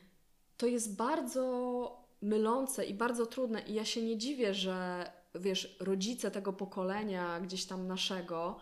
[0.57, 5.05] to jest bardzo mylące i bardzo trudne i ja się nie dziwię, że
[5.35, 8.59] wiesz, rodzice tego pokolenia gdzieś tam naszego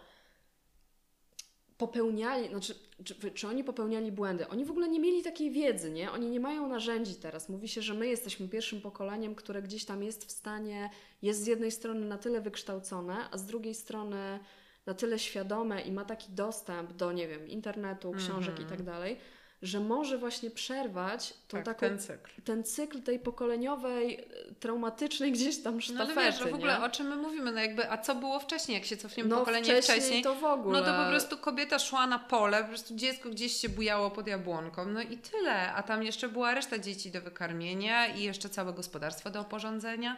[1.88, 4.48] popełniali, znaczy, czy, czy, oni popełniali błędy?
[4.48, 6.12] Oni w ogóle nie mieli takiej wiedzy, nie?
[6.12, 7.50] Oni nie mają narzędzi teraz.
[7.50, 10.90] Mówi się, że my jesteśmy pierwszym pokoleniem, które gdzieś tam jest w stanie,
[11.22, 14.40] jest z jednej strony na tyle wykształcone, a z drugiej strony
[14.86, 18.68] na tyle świadome i ma taki dostęp do, nie wiem, internetu, książek mm -hmm.
[18.68, 19.18] i tak dalej,
[19.64, 22.32] że może właśnie przerwać tą tak, taką, ten, cykl.
[22.46, 24.26] ten cykl tej pokoleniowej, e,
[24.60, 26.16] traumatycznej gdzieś tam sztafety.
[26.16, 26.86] No ale wiesz, że w ogóle nie?
[26.86, 29.64] o czym my mówimy, no jakby, a co było wcześniej, jak się cofniemy no, pokolenie
[29.64, 30.80] wcześniej, wcześniej, to w ogóle.
[30.80, 34.28] no to po prostu kobieta szła na pole, po prostu dziecko gdzieś się bujało pod
[34.28, 38.74] jabłonką, no i tyle, a tam jeszcze była reszta dzieci do wykarmienia i jeszcze całe
[38.74, 40.18] gospodarstwo do oporządzenia.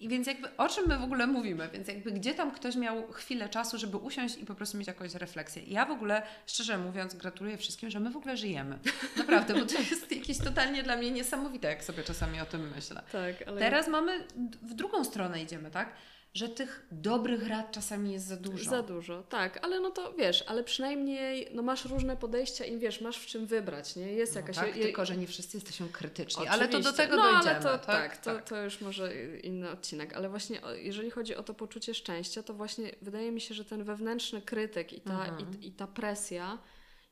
[0.00, 1.68] I więc jakby o czym my w ogóle mówimy?
[1.72, 5.14] Więc jakby gdzie tam ktoś miał chwilę czasu, żeby usiąść i po prostu mieć jakąś
[5.14, 5.62] refleksję.
[5.66, 8.78] ja w ogóle, szczerze mówiąc, gratuluję wszystkim, że my w ogóle żyjemy.
[9.16, 13.02] Naprawdę, bo to jest jakieś totalnie dla mnie niesamowite, jak sobie czasami o tym myślę.
[13.12, 13.60] Tak, ale...
[13.60, 14.24] Teraz mamy,
[14.62, 15.92] w drugą stronę idziemy, tak?
[16.36, 18.70] Że tych dobrych rad czasami jest za dużo.
[18.70, 23.00] Za dużo, tak, ale no to wiesz, ale przynajmniej no masz różne podejścia i wiesz,
[23.00, 24.12] masz w czym wybrać, nie?
[24.12, 24.56] Jest no jakaś...
[24.56, 26.62] Tak, je, tylko że nie wszyscy jesteśmy krytyczni, Oczywiście.
[26.62, 27.50] ale to do tego no, dojdziemy.
[27.50, 28.42] Ale to, tak, tak, tak.
[28.42, 32.54] To, to już może inny odcinek, ale właśnie jeżeli chodzi o to poczucie szczęścia, to
[32.54, 35.62] właśnie wydaje mi się, że ten wewnętrzny krytyk i ta, mhm.
[35.62, 36.58] i, i, ta presja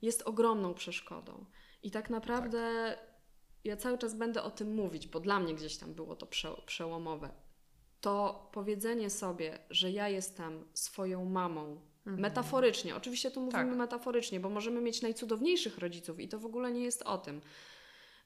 [0.02, 1.44] jest ogromną przeszkodą.
[1.82, 2.58] I tak naprawdę
[2.96, 3.06] tak.
[3.64, 6.48] ja cały czas będę o tym mówić, bo dla mnie gdzieś tam było to prze,
[6.66, 7.43] przełomowe
[8.04, 12.20] to powiedzenie sobie, że ja jestem swoją mamą, mhm.
[12.20, 13.76] metaforycznie, oczywiście tu mówimy tak.
[13.76, 17.40] metaforycznie, bo możemy mieć najcudowniejszych rodziców i to w ogóle nie jest o tym.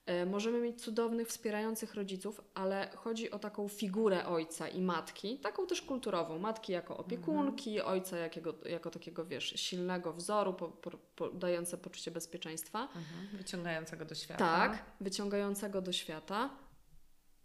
[0.07, 5.67] E, możemy mieć cudownych, wspierających rodziców, ale chodzi o taką figurę ojca i matki, taką
[5.67, 6.39] też kulturową.
[6.39, 7.93] Matki jako opiekunki, mhm.
[7.93, 12.83] ojca jakiego, jako takiego, wiesz, silnego wzoru, po, po, po, dające poczucie bezpieczeństwa.
[12.83, 13.29] Mhm.
[13.33, 14.45] Wyciągającego do świata.
[14.45, 16.51] Tak, wyciągającego do świata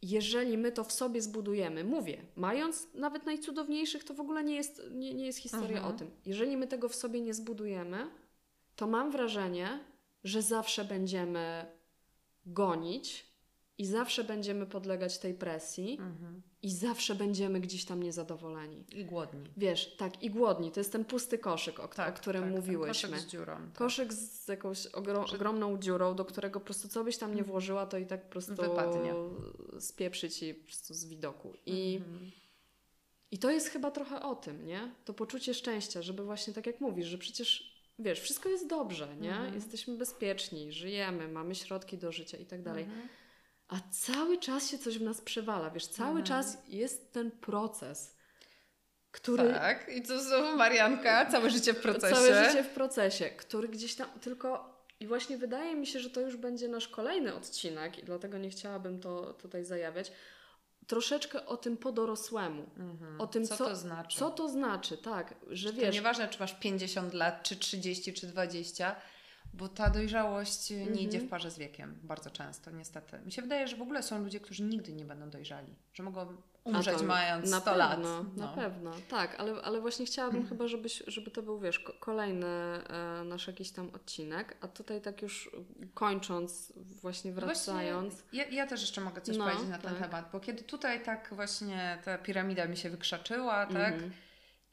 [0.03, 4.81] jeżeli my to w sobie zbudujemy, mówię, mając nawet najcudowniejszych, to w ogóle nie jest,
[4.91, 5.95] nie, nie jest historia mhm.
[5.95, 6.11] o tym.
[6.25, 8.07] Jeżeli my tego w sobie nie zbudujemy,
[8.75, 9.79] to mam wrażenie,
[10.23, 11.65] że zawsze będziemy
[12.45, 13.32] gonić
[13.77, 16.41] i zawsze będziemy podlegać tej presji mhm.
[16.61, 18.85] i zawsze będziemy gdzieś tam niezadowoleni.
[18.91, 19.49] I głodni.
[19.57, 20.71] Wiesz, tak, i głodni.
[20.71, 23.09] To jest ten pusty koszyk, o, tak, o którym tak, mówiłyśmy.
[23.09, 23.55] Koszyk z dziurą.
[23.55, 23.73] Tak.
[23.73, 27.51] Koszyk z jakąś ogrom, ogromną dziurą, do którego po prostu co byś tam nie mhm.
[27.51, 29.13] włożyła, to i tak po prostu Wypadnie.
[29.79, 31.53] spieprzy ci po prostu z widoku.
[31.65, 32.31] I, mhm.
[33.31, 34.91] I to jest chyba trochę o tym, nie?
[35.05, 39.31] To poczucie szczęścia, żeby właśnie tak jak mówisz, że przecież wiesz, wszystko jest dobrze, nie?
[39.31, 39.55] Mhm.
[39.55, 42.85] Jesteśmy bezpieczni, żyjemy, mamy środki do życia i tak dalej.
[43.67, 46.25] A cały czas się coś w nas przewala, wiesz, cały mhm.
[46.25, 48.15] czas jest ten proces,
[49.11, 49.53] który...
[49.53, 52.15] Tak, i to znowu Marianka, całe życie w procesie.
[52.15, 54.73] Całe życie w procesie, który gdzieś tam tylko...
[54.99, 58.49] I właśnie wydaje mi się, że to już będzie nasz kolejny odcinek i dlatego nie
[58.49, 60.11] chciałabym to tutaj zajawiać,
[60.87, 62.69] troszeczkę o tym podorosłemu.
[62.77, 63.21] Mhm.
[63.21, 64.19] O tym, co, co, to znaczy.
[64.19, 65.35] Co to znaczy, tak.
[65.49, 68.95] Że to wiesz, nieważne, czy masz 50 lat, czy 30, czy 20,
[69.53, 71.29] bo ta dojrzałość nie idzie w mhm.
[71.29, 73.19] parze z wiekiem bardzo często, niestety.
[73.25, 76.37] Mi się wydaje, że w ogóle są ludzie, którzy nigdy nie będą dojrzali, że mogą
[76.63, 77.99] umrzeć to, mając na 100 pewno, lat.
[78.03, 78.25] No.
[78.35, 80.49] Na pewno, tak, ale, ale właśnie chciałabym hmm.
[80.49, 85.21] chyba, żebyś, żeby to był, wiesz, kolejny e, nasz jakiś tam odcinek, a tutaj tak
[85.21, 85.51] już
[85.93, 88.13] kończąc, właśnie no wracając.
[88.13, 90.01] Właśnie, ja, ja, też jeszcze mogę coś no, powiedzieć na ten tak.
[90.01, 94.11] temat, bo kiedy tutaj tak właśnie ta piramida mi się wykrzaczyła, tak, mm.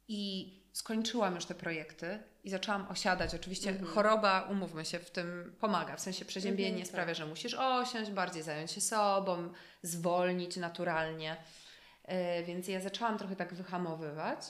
[0.08, 3.34] i skończyłam już te projekty i zaczęłam osiadać.
[3.34, 3.90] Oczywiście mhm.
[3.90, 5.96] choroba, umówmy się, w tym pomaga.
[5.96, 7.16] W sensie przeziębienie mhm, sprawia, tak.
[7.16, 9.52] że musisz osiąść, bardziej zająć się sobą,
[9.82, 11.36] zwolnić naturalnie.
[12.08, 14.40] Yy, więc ja zaczęłam trochę tak wyhamowywać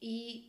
[0.00, 0.46] i,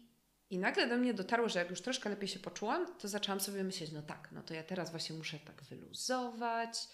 [0.50, 3.64] i nagle do mnie dotarło, że jak już troszkę lepiej się poczułam, to zaczęłam sobie
[3.64, 6.88] myśleć, no tak, no to ja teraz właśnie muszę tak wyluzować.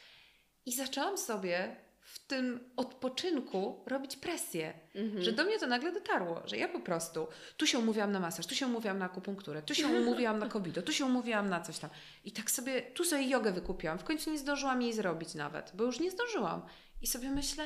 [0.65, 1.75] I zaczęłam sobie
[2.13, 4.73] w tym odpoczynku robić presję.
[4.95, 5.23] Mhm.
[5.23, 8.45] Że do mnie to nagle dotarło, że ja po prostu tu się umówiłam na masaż,
[8.45, 11.79] tu się umówiłam na akupunkturę, tu się umówiłam na kobido, tu się umówiłam na coś
[11.79, 11.89] tam.
[12.25, 13.99] I tak sobie, tu sobie jogę wykupiłam.
[13.99, 16.61] W końcu nie zdążyłam jej zrobić nawet, bo już nie zdążyłam.
[17.01, 17.63] I sobie myślę,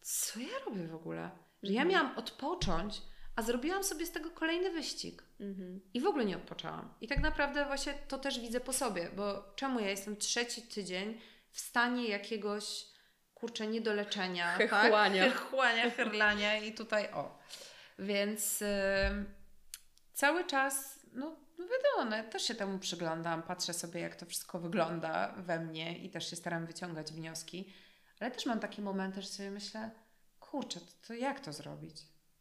[0.00, 1.30] co ja robię w ogóle?
[1.62, 1.88] Że ja mhm.
[1.88, 3.02] miałam odpocząć,
[3.36, 5.22] a zrobiłam sobie z tego kolejny wyścig.
[5.40, 5.80] Mhm.
[5.94, 6.94] I w ogóle nie odpoczęłam.
[7.00, 11.20] I tak naprawdę właśnie to też widzę po sobie, bo czemu ja jestem trzeci tydzień
[11.50, 12.89] w stanie jakiegoś
[13.40, 14.58] kurczę, nie do leczenia.
[14.68, 15.24] Chłania.
[15.24, 15.40] Tak?
[15.40, 17.38] Chłania, herlania i tutaj o.
[17.98, 18.64] Więc
[20.12, 24.58] cały czas, no, no wiadomo, no, też się temu przyglądam, patrzę sobie, jak to wszystko
[24.58, 27.72] wygląda we mnie i też się staram wyciągać wnioski,
[28.20, 29.90] ale też mam takie momenty, że sobie myślę,
[30.40, 31.96] kurczę, to, to jak to zrobić?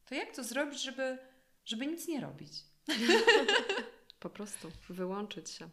[0.06, 1.18] To jak to zrobić, żeby,
[1.66, 2.54] żeby nic nie robić?
[4.20, 5.70] po prostu wyłączyć się.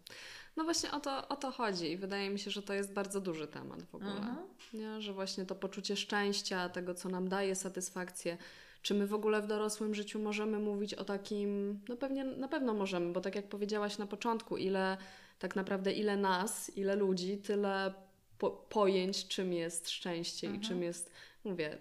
[0.57, 3.21] No właśnie o to, o to chodzi i wydaje mi się, że to jest bardzo
[3.21, 4.11] duży temat w ogóle.
[4.11, 4.37] Mhm.
[4.75, 5.01] Nie?
[5.01, 8.39] Że właśnie to poczucie szczęścia, tego co nam daje satysfakcję,
[8.83, 12.75] Czy my w ogóle w dorosłym życiu możemy mówić o takim, no pewnie, na pewno
[12.75, 14.97] możemy, bo tak jak powiedziałaś na początku, ile
[15.39, 17.95] tak naprawdę, ile nas, ile ludzi, tyle
[18.39, 20.63] po, pojęć, czym jest szczęście mhm.
[20.63, 21.11] i czym jest,
[21.45, 21.79] mówię,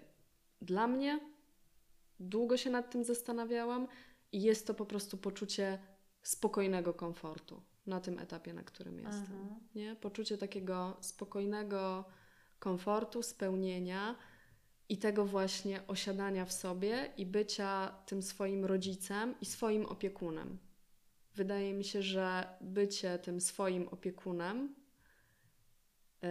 [0.62, 1.20] dla mnie
[2.20, 3.88] długo się nad tym zastanawiałam
[4.32, 5.78] i jest to po prostu poczucie
[6.22, 9.22] spokojnego komfortu na tym etapie, na którym jestem.
[9.22, 9.60] Mhm.
[9.74, 9.96] Nie?
[9.96, 12.04] Poczucie takiego spokojnego
[12.58, 14.16] komfortu, spełnienia
[14.88, 20.58] i tego właśnie osiadania w sobie i bycia tym swoim rodzicem i swoim opiekunem.
[21.34, 24.74] Wydaje mi się, że bycie tym swoim opiekunem
[26.22, 26.28] yy,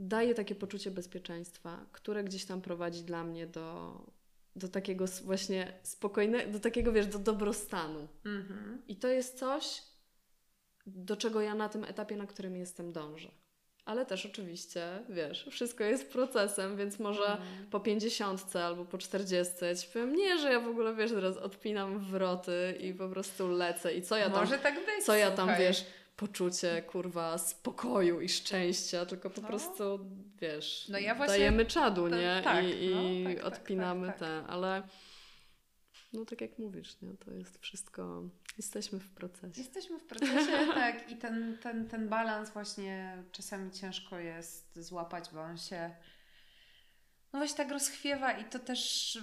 [0.00, 4.00] daje takie poczucie bezpieczeństwa, które gdzieś tam prowadzi dla mnie do,
[4.56, 8.08] do takiego właśnie spokojnego, do takiego, wiesz, do dobrostanu.
[8.24, 8.82] Mhm.
[8.88, 9.82] I to jest coś,
[10.94, 13.28] do czego ja na tym etapie, na którym jestem, dążę.
[13.84, 17.66] Ale też oczywiście, wiesz, wszystko jest procesem, więc może mm.
[17.70, 21.36] po pięćdziesiątce albo po czterdziestce ja ci powiem, nie, że ja w ogóle, wiesz, teraz
[21.36, 24.40] odpinam wroty i po prostu lecę i co ja tam...
[24.40, 25.84] Może tak być, Co ja tam, wiesz,
[26.16, 29.48] poczucie, kurwa, spokoju i szczęścia, tylko po no.
[29.48, 29.98] prostu,
[30.40, 32.40] wiesz, no ja dajemy czadu, nie?
[32.44, 34.82] Tak, I, i no, tak, odpinamy tak, tak, te, ale
[36.12, 37.14] no tak jak mówisz, nie?
[37.14, 38.22] To jest wszystko
[38.56, 39.60] Jesteśmy w procesie.
[39.60, 41.10] Jesteśmy w procesie, tak.
[41.10, 45.90] I ten, ten, ten balans właśnie czasami ciężko jest złapać, bo on się
[47.32, 49.18] no właśnie tak rozchwiewa i to też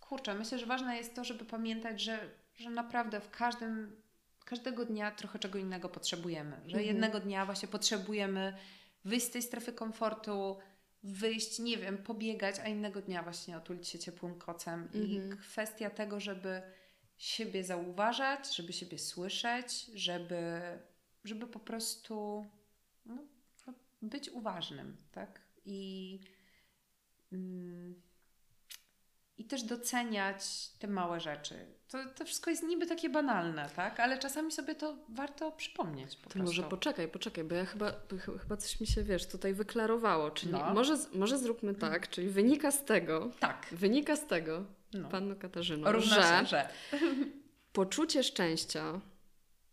[0.00, 4.02] kurczę, myślę, że ważne jest to, żeby pamiętać, że, że naprawdę w każdym
[4.44, 6.56] każdego dnia trochę czego innego potrzebujemy.
[6.56, 6.86] Że mhm.
[6.86, 8.56] jednego dnia właśnie potrzebujemy
[9.04, 10.56] wyjść z tej strefy komfortu,
[11.06, 14.82] wyjść, nie wiem, pobiegać, a innego dnia właśnie otulić się ciepłym kocem.
[14.82, 15.04] Mhm.
[15.04, 16.62] I kwestia tego, żeby
[17.16, 20.60] siebie zauważać, żeby siebie słyszeć, żeby,
[21.24, 22.46] żeby po prostu
[23.06, 23.18] no,
[23.66, 25.40] no być uważnym, tak?
[25.64, 26.20] I,
[27.32, 28.02] mm,
[29.38, 31.54] I też doceniać te małe rzeczy.
[31.88, 34.00] To, to wszystko jest niby takie banalne, tak?
[34.00, 37.92] Ale czasami sobie to warto przypomnieć po to może poczekaj, poczekaj, bo ja chyba,
[38.42, 40.30] chyba coś mi się, wiesz, tutaj wyklarowało.
[40.30, 40.74] Czyli no.
[40.74, 43.66] może, może zróbmy tak, czyli wynika z tego, tak.
[43.72, 45.08] wynika z tego, no.
[45.08, 46.68] Panno Katarzyno, Równa że, że
[47.72, 49.00] poczucie szczęścia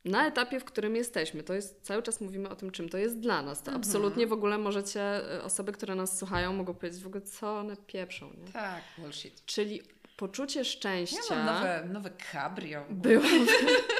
[0.06, 3.20] na etapie, w którym jesteśmy, to jest, cały czas mówimy o tym, czym to jest
[3.20, 3.64] dla nas.
[3.64, 3.78] To mhm.
[3.78, 7.78] absolutnie w ogóle możecie, e, osoby, które nas słuchają, mogą powiedzieć w ogóle, co one
[7.78, 8.52] pieprzą, nie?
[8.52, 9.46] Tak, bullshit.
[9.46, 9.82] Czyli
[10.18, 11.18] poczucie szczęścia...
[11.30, 12.86] Ja mam nowe, nowe cabrio.
[12.90, 13.46] Byłoby,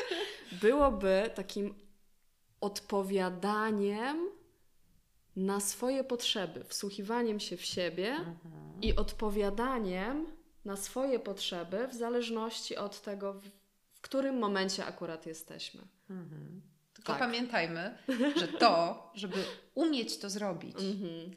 [0.62, 1.76] byłoby takim
[2.62, 4.30] odpowiadaniem
[5.36, 8.82] na swoje potrzeby, wsłuchiwaniem się w siebie mhm.
[8.82, 10.28] i odpowiadaniem
[10.66, 13.40] na swoje potrzeby w zależności od tego,
[14.04, 15.82] którym momencie akurat jesteśmy.
[16.10, 16.62] Mhm.
[16.94, 17.20] Tylko tak.
[17.20, 17.98] pamiętajmy,
[18.40, 19.46] że to, żeby
[19.76, 21.36] umieć to zrobić, mhm.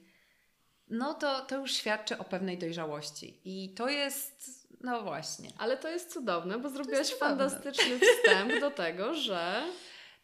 [0.88, 3.40] no to, to już świadczy o pewnej dojrzałości.
[3.44, 5.50] I to jest, no właśnie.
[5.58, 9.62] Ale to jest cudowne, bo zrobiłaś fantastyczny wstęp do tego, że.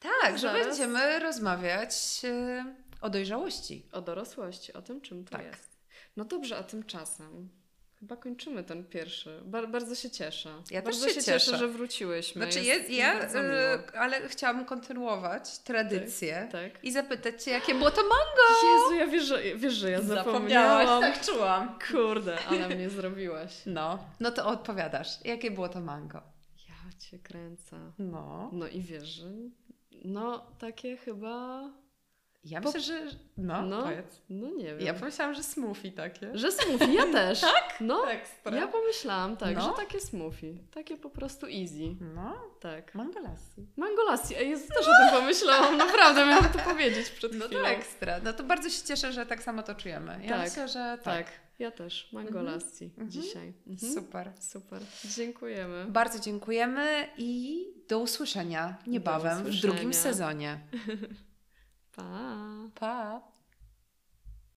[0.01, 0.40] Tak, zaraz...
[0.40, 3.88] że będziemy rozmawiać e, o dojrzałości.
[3.93, 5.47] O dorosłości, o tym, czym to tak.
[5.47, 5.78] jest.
[6.16, 7.62] No dobrze, a tymczasem
[8.03, 9.41] Chyba kończymy ten pierwszy.
[9.45, 10.63] Bar bardzo się cieszę.
[10.71, 11.41] Ja bardzo też się, cieszę.
[11.41, 12.43] cieszę, że wróciłyśmy.
[12.43, 16.85] Znaczy jest, ja, y, ale chciałam kontynuować tradycję tak, tak.
[16.85, 18.43] i zapytać Cię, jakie było to mango?
[18.75, 21.01] Jezu, ja wiesz, że, wiesz, że ja zapomniałam.
[21.01, 21.79] tak czułam.
[21.91, 23.63] Kurde, ale mnie zrobiłaś.
[23.67, 25.25] No, no to odpowiadasz.
[25.25, 26.23] Jakie było to mango?
[26.69, 27.93] Ja Cię kręcę.
[27.99, 28.51] No.
[28.53, 29.27] No i wiesz, że
[30.05, 31.63] no takie chyba
[32.45, 33.07] ja myślę, że.
[33.36, 34.22] No, no, powiedz.
[34.28, 34.80] No nie wiem.
[34.80, 36.38] Ja pomyślałam, że smoothie takie.
[36.38, 37.40] Że smoothie, ja też.
[37.40, 37.76] tak?
[37.80, 38.57] No, Ekstra.
[38.57, 39.62] ja pomyślałam tak, no.
[39.62, 40.55] że takie smoothie.
[40.74, 41.97] Takie po prostu easy.
[42.14, 42.34] No.
[42.61, 42.95] Tak.
[42.95, 43.66] Mangolassi.
[43.76, 44.34] Mangolassi.
[44.36, 45.76] Ej, Jezu, też o tym pomyślałam.
[45.76, 47.62] Naprawdę, miałam to powiedzieć przed no chwilą.
[47.62, 48.20] No to ekstra.
[48.24, 50.20] No to bardzo się cieszę, że tak samo to czujemy.
[50.22, 50.49] Ja tak.
[50.49, 51.26] myślę, że tak.
[51.26, 51.26] tak.
[51.59, 52.12] Ja też.
[52.12, 53.11] Mangolassi mhm.
[53.11, 53.53] dzisiaj.
[53.66, 53.93] Mhm.
[53.93, 54.32] Super.
[54.40, 54.82] Super.
[55.05, 55.84] Dziękujemy.
[55.88, 59.59] Bardzo dziękujemy i do usłyszenia niebawem do usłyszenia.
[59.59, 60.61] w drugim sezonie.
[61.93, 62.70] Pa.
[62.74, 63.32] Pa.